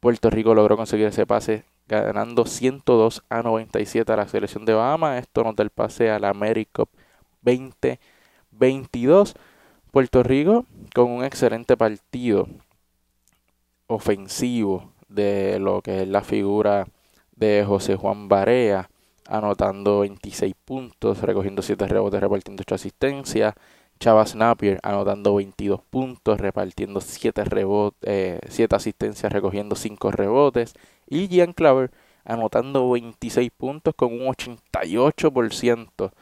Puerto 0.00 0.30
Rico 0.30 0.54
logró 0.54 0.78
conseguir 0.78 1.08
ese 1.08 1.26
pase 1.26 1.64
ganando 1.86 2.46
102 2.46 3.22
a 3.28 3.42
97 3.42 4.10
a 4.10 4.16
la 4.16 4.26
selección 4.26 4.64
de 4.64 4.72
Bahamas. 4.72 5.20
Esto 5.20 5.44
nos 5.44 5.54
da 5.54 5.62
el 5.62 5.68
pase 5.68 6.10
a 6.10 6.18
la 6.18 6.30
AmeriCup 6.30 6.88
2022. 7.42 9.34
Puerto 9.90 10.22
Rico 10.22 10.64
con 10.94 11.10
un 11.10 11.22
excelente 11.22 11.76
partido 11.76 12.48
ofensivo 13.88 14.94
de 15.08 15.58
lo 15.60 15.82
que 15.82 16.00
es 16.00 16.08
la 16.08 16.22
figura 16.22 16.86
de 17.36 17.62
José 17.66 17.96
Juan 17.96 18.26
Barea, 18.26 18.88
anotando 19.28 20.00
26 20.00 20.54
puntos, 20.64 21.20
recogiendo 21.20 21.60
7 21.60 21.88
rebotes, 21.88 22.22
repartiendo 22.22 22.62
8 22.62 22.74
asistencias. 22.74 23.54
Chavas 24.00 24.34
Napier 24.34 24.80
anotando 24.82 25.34
22 25.36 25.80
puntos, 25.88 26.40
repartiendo 26.40 27.00
7, 27.00 27.44
rebotes, 27.44 28.40
7 28.48 28.76
asistencias, 28.76 29.32
recogiendo 29.32 29.76
5 29.76 30.10
rebotes. 30.10 30.74
Y 31.08 31.28
Gian 31.28 31.52
Claver 31.52 31.90
anotando 32.24 32.90
26 32.90 33.50
puntos 33.56 33.94
con 33.94 34.12
un 34.12 34.26
88% 34.26 36.12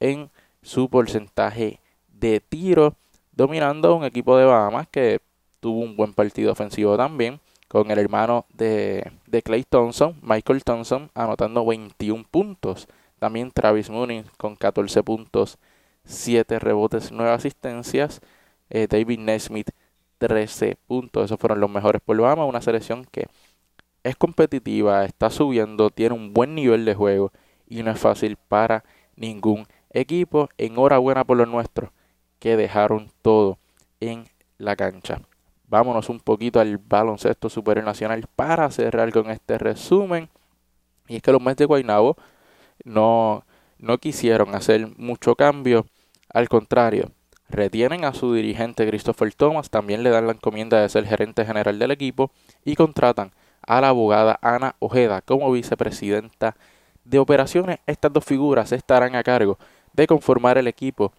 en 0.00 0.30
su 0.62 0.88
porcentaje 0.88 1.80
de 2.12 2.40
tiro, 2.40 2.94
dominando 3.32 3.88
a 3.88 3.94
un 3.94 4.04
equipo 4.04 4.36
de 4.36 4.44
Bahamas 4.44 4.88
que 4.88 5.20
tuvo 5.60 5.80
un 5.80 5.96
buen 5.96 6.14
partido 6.14 6.52
ofensivo 6.52 6.96
también, 6.96 7.40
con 7.68 7.90
el 7.90 7.98
hermano 7.98 8.46
de, 8.52 9.10
de 9.26 9.42
Clay 9.42 9.64
Thompson, 9.64 10.16
Michael 10.22 10.62
Thompson, 10.62 11.10
anotando 11.14 11.64
21 11.64 12.24
puntos. 12.30 12.86
También 13.18 13.52
Travis 13.52 13.88
Mooney 13.88 14.24
con 14.36 14.56
14 14.56 15.02
puntos, 15.04 15.56
7 16.04 16.58
rebotes, 16.58 17.12
9 17.12 17.30
asistencias. 17.32 18.20
Eh, 18.70 18.86
David 18.88 19.18
Nesmith 19.18 19.70
13 20.18 20.76
puntos. 20.86 21.24
Esos 21.24 21.38
fueron 21.38 21.60
los 21.60 21.70
mejores 21.70 22.00
por 22.02 22.20
Bahamas. 22.20 22.48
Una 22.48 22.62
selección 22.62 23.04
que 23.10 23.26
es 24.02 24.16
competitiva, 24.16 25.04
está 25.04 25.30
subiendo, 25.30 25.90
tiene 25.90 26.14
un 26.14 26.32
buen 26.32 26.54
nivel 26.54 26.84
de 26.84 26.94
juego 26.94 27.32
y 27.68 27.82
no 27.82 27.90
es 27.90 27.98
fácil 27.98 28.36
para 28.36 28.84
ningún 29.16 29.66
equipo. 29.90 30.48
Enhorabuena 30.58 31.24
por 31.24 31.36
los 31.36 31.48
nuestros 31.48 31.90
que 32.38 32.56
dejaron 32.56 33.10
todo 33.22 33.58
en 34.00 34.24
la 34.58 34.76
cancha. 34.76 35.20
Vámonos 35.68 36.08
un 36.08 36.20
poquito 36.20 36.60
al 36.60 36.78
baloncesto 36.78 37.48
superior 37.48 37.84
nacional 37.84 38.26
para 38.36 38.70
cerrar 38.70 39.12
con 39.12 39.30
este 39.30 39.58
resumen. 39.58 40.28
Y 41.08 41.16
es 41.16 41.22
que 41.22 41.32
los 41.32 41.40
Mets 41.40 41.58
de 41.58 41.64
Guaynabo 41.66 42.16
no, 42.84 43.44
no 43.82 43.98
quisieron 43.98 44.54
hacer 44.54 44.88
mucho 44.96 45.34
cambio. 45.34 45.86
Al 46.32 46.48
contrario, 46.48 47.10
retienen 47.50 48.04
a 48.04 48.14
su 48.14 48.32
dirigente 48.32 48.86
Christopher 48.86 49.34
Thomas, 49.34 49.68
también 49.68 50.02
le 50.02 50.10
dan 50.10 50.26
la 50.26 50.32
encomienda 50.32 50.80
de 50.80 50.88
ser 50.88 51.04
gerente 51.04 51.44
general 51.44 51.78
del 51.78 51.90
equipo 51.90 52.30
y 52.64 52.76
contratan 52.76 53.32
a 53.60 53.80
la 53.80 53.88
abogada 53.88 54.38
Ana 54.40 54.76
Ojeda 54.78 55.20
como 55.20 55.50
vicepresidenta 55.52 56.56
de 57.04 57.18
operaciones. 57.18 57.80
Estas 57.86 58.12
dos 58.12 58.24
figuras 58.24 58.70
estarán 58.72 59.16
a 59.16 59.24
cargo 59.24 59.58
de 59.92 60.06
conformar 60.06 60.58
el 60.58 60.68
equipo 60.68 61.12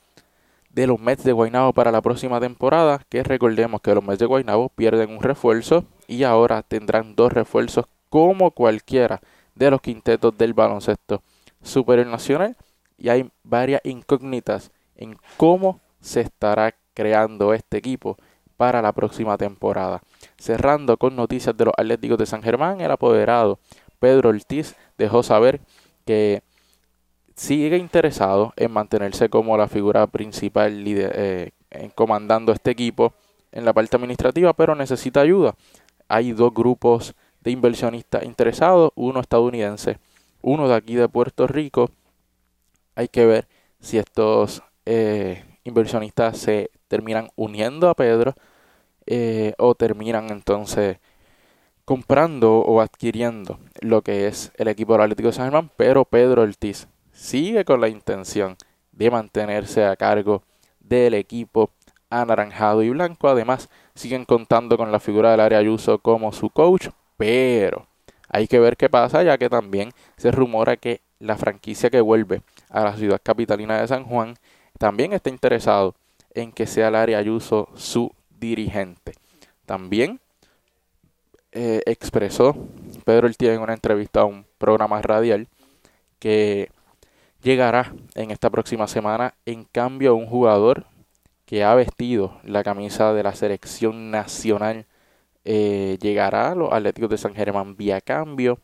de 0.69 0.87
los 0.87 0.99
Mets 0.99 1.23
de 1.25 1.33
Guaynabo 1.33 1.73
para 1.73 1.91
la 1.91 2.01
próxima 2.01 2.39
temporada, 2.39 3.01
que 3.09 3.23
recordemos 3.23 3.81
que 3.81 3.93
los 3.93 4.03
Mets 4.03 4.19
de 4.19 4.25
Guaynabo 4.25 4.69
pierden 4.69 5.11
un 5.11 5.21
refuerzo 5.21 5.83
y 6.07 6.23
ahora 6.23 6.63
tendrán 6.63 7.15
dos 7.15 7.31
refuerzos 7.33 7.85
como 8.09 8.51
cualquiera 8.51 9.21
de 9.53 9.69
los 9.69 9.81
quintetos 9.81 10.35
del 10.37 10.53
baloncesto 10.53 11.21
superior 11.63 12.07
nacional 12.07 12.55
y 12.97 13.09
hay 13.09 13.29
varias 13.43 13.81
incógnitas 13.83 14.71
en 14.95 15.17
cómo 15.37 15.79
se 15.99 16.21
estará 16.21 16.75
creando 16.93 17.53
este 17.53 17.77
equipo 17.77 18.17
para 18.57 18.81
la 18.81 18.91
próxima 18.91 19.37
temporada. 19.37 20.01
Cerrando 20.37 20.97
con 20.97 21.15
noticias 21.15 21.57
de 21.57 21.65
los 21.65 21.73
Atléticos 21.75 22.17
de 22.17 22.25
San 22.25 22.43
Germán, 22.43 22.81
el 22.81 22.91
apoderado 22.91 23.59
Pedro 23.99 24.29
Ortiz 24.29 24.75
dejó 24.97 25.23
saber 25.23 25.61
que 26.05 26.43
sigue 27.35 27.77
interesado 27.77 28.53
en 28.55 28.71
mantenerse 28.71 29.29
como 29.29 29.57
la 29.57 29.67
figura 29.67 30.05
principal 30.07 30.83
eh, 30.85 31.51
comandando 31.95 32.51
este 32.51 32.71
equipo 32.71 33.13
en 33.51 33.65
la 33.65 33.73
parte 33.73 33.95
administrativa, 33.95 34.53
pero 34.53 34.75
necesita 34.75 35.21
ayuda. 35.21 35.55
Hay 36.07 36.31
dos 36.31 36.53
grupos 36.53 37.15
de 37.41 37.51
inversionistas 37.51 38.23
interesados, 38.23 38.91
uno 38.95 39.19
estadounidense, 39.19 39.97
uno 40.43 40.67
de 40.67 40.75
aquí 40.75 40.93
de 40.93 41.09
Puerto 41.09 41.47
Rico. 41.47 41.89
Hay 42.95 43.07
que 43.07 43.25
ver 43.25 43.47
si 43.79 43.97
estos 43.97 44.61
eh, 44.85 45.43
inversionistas 45.63 46.37
se 46.37 46.69
terminan 46.87 47.29
uniendo 47.35 47.89
a 47.89 47.95
Pedro 47.95 48.35
eh, 49.07 49.53
o 49.57 49.73
terminan 49.73 50.29
entonces 50.29 50.99
comprando 51.85 52.59
o 52.59 52.81
adquiriendo 52.81 53.59
lo 53.81 54.03
que 54.03 54.27
es 54.27 54.51
el 54.55 54.67
equipo 54.67 54.93
del 54.93 55.01
Atlético 55.01 55.29
de 55.29 55.33
San 55.33 55.45
Germán, 55.45 55.71
pero 55.75 56.05
Pedro 56.05 56.43
Ortiz 56.43 56.87
sigue 57.11 57.65
con 57.65 57.81
la 57.81 57.89
intención 57.89 58.55
de 58.91 59.09
mantenerse 59.09 59.85
a 59.85 59.95
cargo 59.95 60.43
del 60.79 61.15
equipo 61.15 61.71
anaranjado 62.09 62.83
y 62.83 62.89
blanco. 62.89 63.27
Además, 63.27 63.69
siguen 63.95 64.25
contando 64.25 64.77
con 64.77 64.91
la 64.91 64.99
figura 64.99 65.31
del 65.31 65.39
área 65.39 65.59
Ayuso 65.59 65.99
como 65.99 66.31
su 66.31 66.49
coach, 66.49 66.89
pero 67.17 67.87
hay 68.33 68.47
que 68.47 68.59
ver 68.59 68.75
qué 68.77 68.89
pasa, 68.89 69.21
ya 69.23 69.37
que 69.37 69.47
también 69.47 69.91
se 70.17 70.31
rumora 70.31 70.75
que 70.75 71.01
la 71.19 71.37
franquicia 71.37 71.91
que 71.91 72.01
vuelve 72.01 72.41
a 72.69 72.83
la 72.83 72.97
ciudad 72.97 73.21
capitalina 73.21 73.79
de 73.79 73.87
San 73.87 74.03
Juan 74.05 74.35
también 74.79 75.13
está 75.13 75.29
interesado 75.29 75.93
en 76.33 76.51
que 76.51 76.65
sea 76.65 76.87
el 76.87 76.95
área 76.95 77.19
Ayuso 77.19 77.69
su 77.75 78.11
dirigente. 78.39 79.13
También 79.67 80.19
eh, 81.51 81.81
expresó 81.85 82.55
Pedro 83.05 83.27
Ortiz 83.27 83.49
en 83.49 83.61
una 83.61 83.73
entrevista 83.73 84.21
a 84.21 84.25
un 84.25 84.47
programa 84.57 84.99
radial 85.03 85.47
que 86.17 86.71
llegará 87.43 87.93
en 88.15 88.31
esta 88.31 88.49
próxima 88.49 88.87
semana 88.87 89.35
en 89.45 89.65
cambio 89.65 90.09
a 90.09 90.15
un 90.15 90.25
jugador 90.25 90.87
que 91.45 91.63
ha 91.63 91.75
vestido 91.75 92.39
la 92.43 92.63
camisa 92.63 93.13
de 93.13 93.21
la 93.21 93.35
selección 93.35 94.09
nacional 94.09 94.87
eh, 95.45 95.97
llegará 96.01 96.51
a 96.51 96.55
los 96.55 96.71
Atléticos 96.71 97.09
de 97.09 97.17
San 97.17 97.35
Germán 97.35 97.75
vía 97.75 98.01
cambio. 98.01 98.59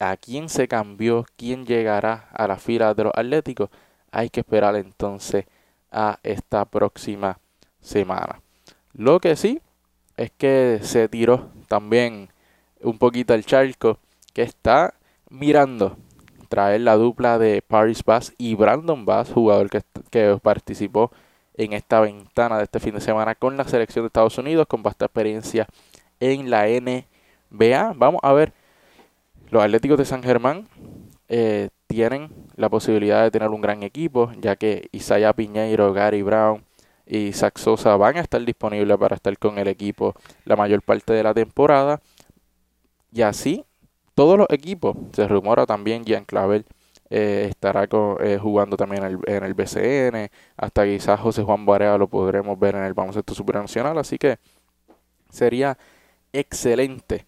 ¿A 0.00 0.16
quién 0.16 0.48
se 0.48 0.68
cambió? 0.68 1.24
¿Quién 1.36 1.66
llegará 1.66 2.28
a 2.32 2.46
la 2.46 2.56
fila 2.56 2.94
de 2.94 3.04
los 3.04 3.12
Atléticos? 3.14 3.70
Hay 4.10 4.30
que 4.30 4.40
esperar 4.40 4.76
entonces 4.76 5.46
a 5.90 6.18
esta 6.22 6.64
próxima 6.64 7.38
semana. 7.80 8.40
Lo 8.92 9.20
que 9.20 9.36
sí 9.36 9.60
es 10.16 10.30
que 10.30 10.80
se 10.82 11.08
tiró 11.08 11.50
también 11.68 12.28
un 12.80 12.98
poquito 12.98 13.34
el 13.34 13.44
charco 13.44 13.98
que 14.32 14.42
está 14.42 14.94
mirando 15.30 15.96
traer 16.48 16.80
la 16.80 16.96
dupla 16.96 17.38
de 17.38 17.62
Paris 17.62 18.02
Bass 18.04 18.34
y 18.38 18.54
Brandon 18.54 19.04
Bass, 19.04 19.30
jugador 19.32 19.70
que, 19.70 19.82
que 20.10 20.38
participó 20.42 21.12
en 21.58 21.72
esta 21.74 22.00
ventana 22.00 22.56
de 22.56 22.64
este 22.64 22.80
fin 22.80 22.94
de 22.94 23.00
semana 23.00 23.34
con 23.34 23.56
la 23.56 23.64
selección 23.64 24.04
de 24.04 24.06
Estados 24.06 24.38
Unidos, 24.38 24.66
con 24.66 24.82
vasta 24.82 25.04
experiencia 25.04 25.66
en 26.20 26.48
la 26.48 26.66
NBA. 26.66 27.92
Vamos 27.96 28.20
a 28.22 28.32
ver, 28.32 28.52
los 29.50 29.62
Atléticos 29.62 29.98
de 29.98 30.04
San 30.04 30.22
Germán 30.22 30.68
eh, 31.28 31.68
tienen 31.88 32.30
la 32.54 32.68
posibilidad 32.70 33.24
de 33.24 33.30
tener 33.30 33.50
un 33.50 33.60
gran 33.60 33.82
equipo, 33.82 34.32
ya 34.40 34.56
que 34.56 34.88
Isaiah 34.92 35.32
Piñeiro, 35.32 35.92
Gary 35.92 36.22
Brown 36.22 36.64
y 37.06 37.32
Zach 37.32 37.58
Sosa 37.58 37.96
van 37.96 38.18
a 38.18 38.20
estar 38.20 38.42
disponibles 38.44 38.96
para 38.96 39.16
estar 39.16 39.36
con 39.38 39.58
el 39.58 39.66
equipo 39.66 40.14
la 40.44 40.56
mayor 40.56 40.82
parte 40.82 41.12
de 41.12 41.22
la 41.22 41.34
temporada. 41.34 42.00
Y 43.12 43.22
así 43.22 43.64
todos 44.14 44.38
los 44.38 44.46
equipos. 44.50 44.96
Se 45.12 45.26
rumora 45.26 45.66
también 45.66 46.04
Jean 46.04 46.24
Clavel 46.24 46.64
eh, 47.10 47.46
estará 47.48 47.88
eh, 48.20 48.38
jugando 48.40 48.76
también 48.76 49.04
en 49.04 49.10
el, 49.10 49.18
en 49.26 49.44
el, 49.44 49.54
BCN. 49.54 50.30
Hasta 50.56 50.84
quizás 50.84 51.20
José 51.20 51.42
Juan 51.42 51.64
Barea 51.64 51.96
lo 51.96 52.08
podremos 52.08 52.58
ver 52.58 52.74
en 52.76 52.84
el 52.84 52.94
baloncesto 52.94 53.34
supernacional. 53.34 53.98
Así 53.98 54.18
que 54.18 54.38
sería 55.30 55.78
excelente 56.32 57.26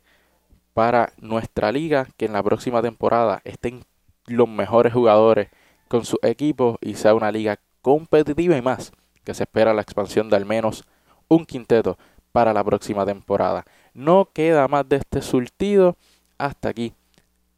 para 0.75 1.13
nuestra 1.19 1.73
liga 1.73 2.07
que 2.17 2.27
en 2.27 2.33
la 2.33 2.43
próxima 2.43 2.83
temporada 2.83 3.41
estén 3.45 3.85
los 4.27 4.49
mejores 4.49 4.93
jugadores 4.93 5.49
con 5.89 6.05
su 6.05 6.19
equipo 6.23 6.79
y 6.81 6.95
sea 6.95 7.15
una 7.15 7.33
liga 7.33 7.59
competitiva 7.83 8.57
y 8.57 8.63
más 8.63 8.93
que 9.25 9.35
se 9.35 9.43
espera 9.43 9.75
la 9.75 9.83
expansión 9.83 10.31
de 10.31 10.37
al 10.37 10.47
menos 10.47 10.85
un 11.29 11.45
quinteto 11.45 11.99
para 12.33 12.53
la 12.53 12.63
próxima 12.63 13.05
temporada. 13.05 13.65
No 13.93 14.29
queda 14.33 14.69
más 14.69 14.89
de 14.89 14.97
este 14.97 15.23
surtido 15.23 15.97
hasta 16.39 16.69
aquí 16.69 16.95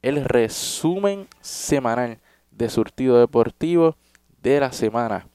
el 0.03 0.25
resumen 0.25 1.29
semanal 1.41 2.19
de 2.51 2.69
surtido 2.69 3.19
deportivo 3.19 3.97
de 4.43 4.61
la 4.61 4.73
semana 4.73 5.29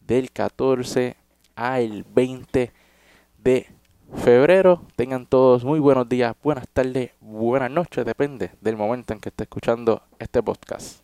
del 0.00 0.30
14 0.30 1.16
al 1.54 2.04
20 2.14 2.72
de 3.38 3.66
febrero. 4.16 4.82
Tengan 4.96 5.26
todos 5.26 5.64
muy 5.64 5.78
buenos 5.78 6.08
días, 6.08 6.34
buenas 6.42 6.66
tardes, 6.72 7.10
buenas 7.20 7.70
noches, 7.70 8.04
depende 8.04 8.50
del 8.60 8.76
momento 8.76 9.12
en 9.12 9.20
que 9.20 9.28
esté 9.28 9.44
escuchando 9.44 10.02
este 10.18 10.42
podcast. 10.42 11.03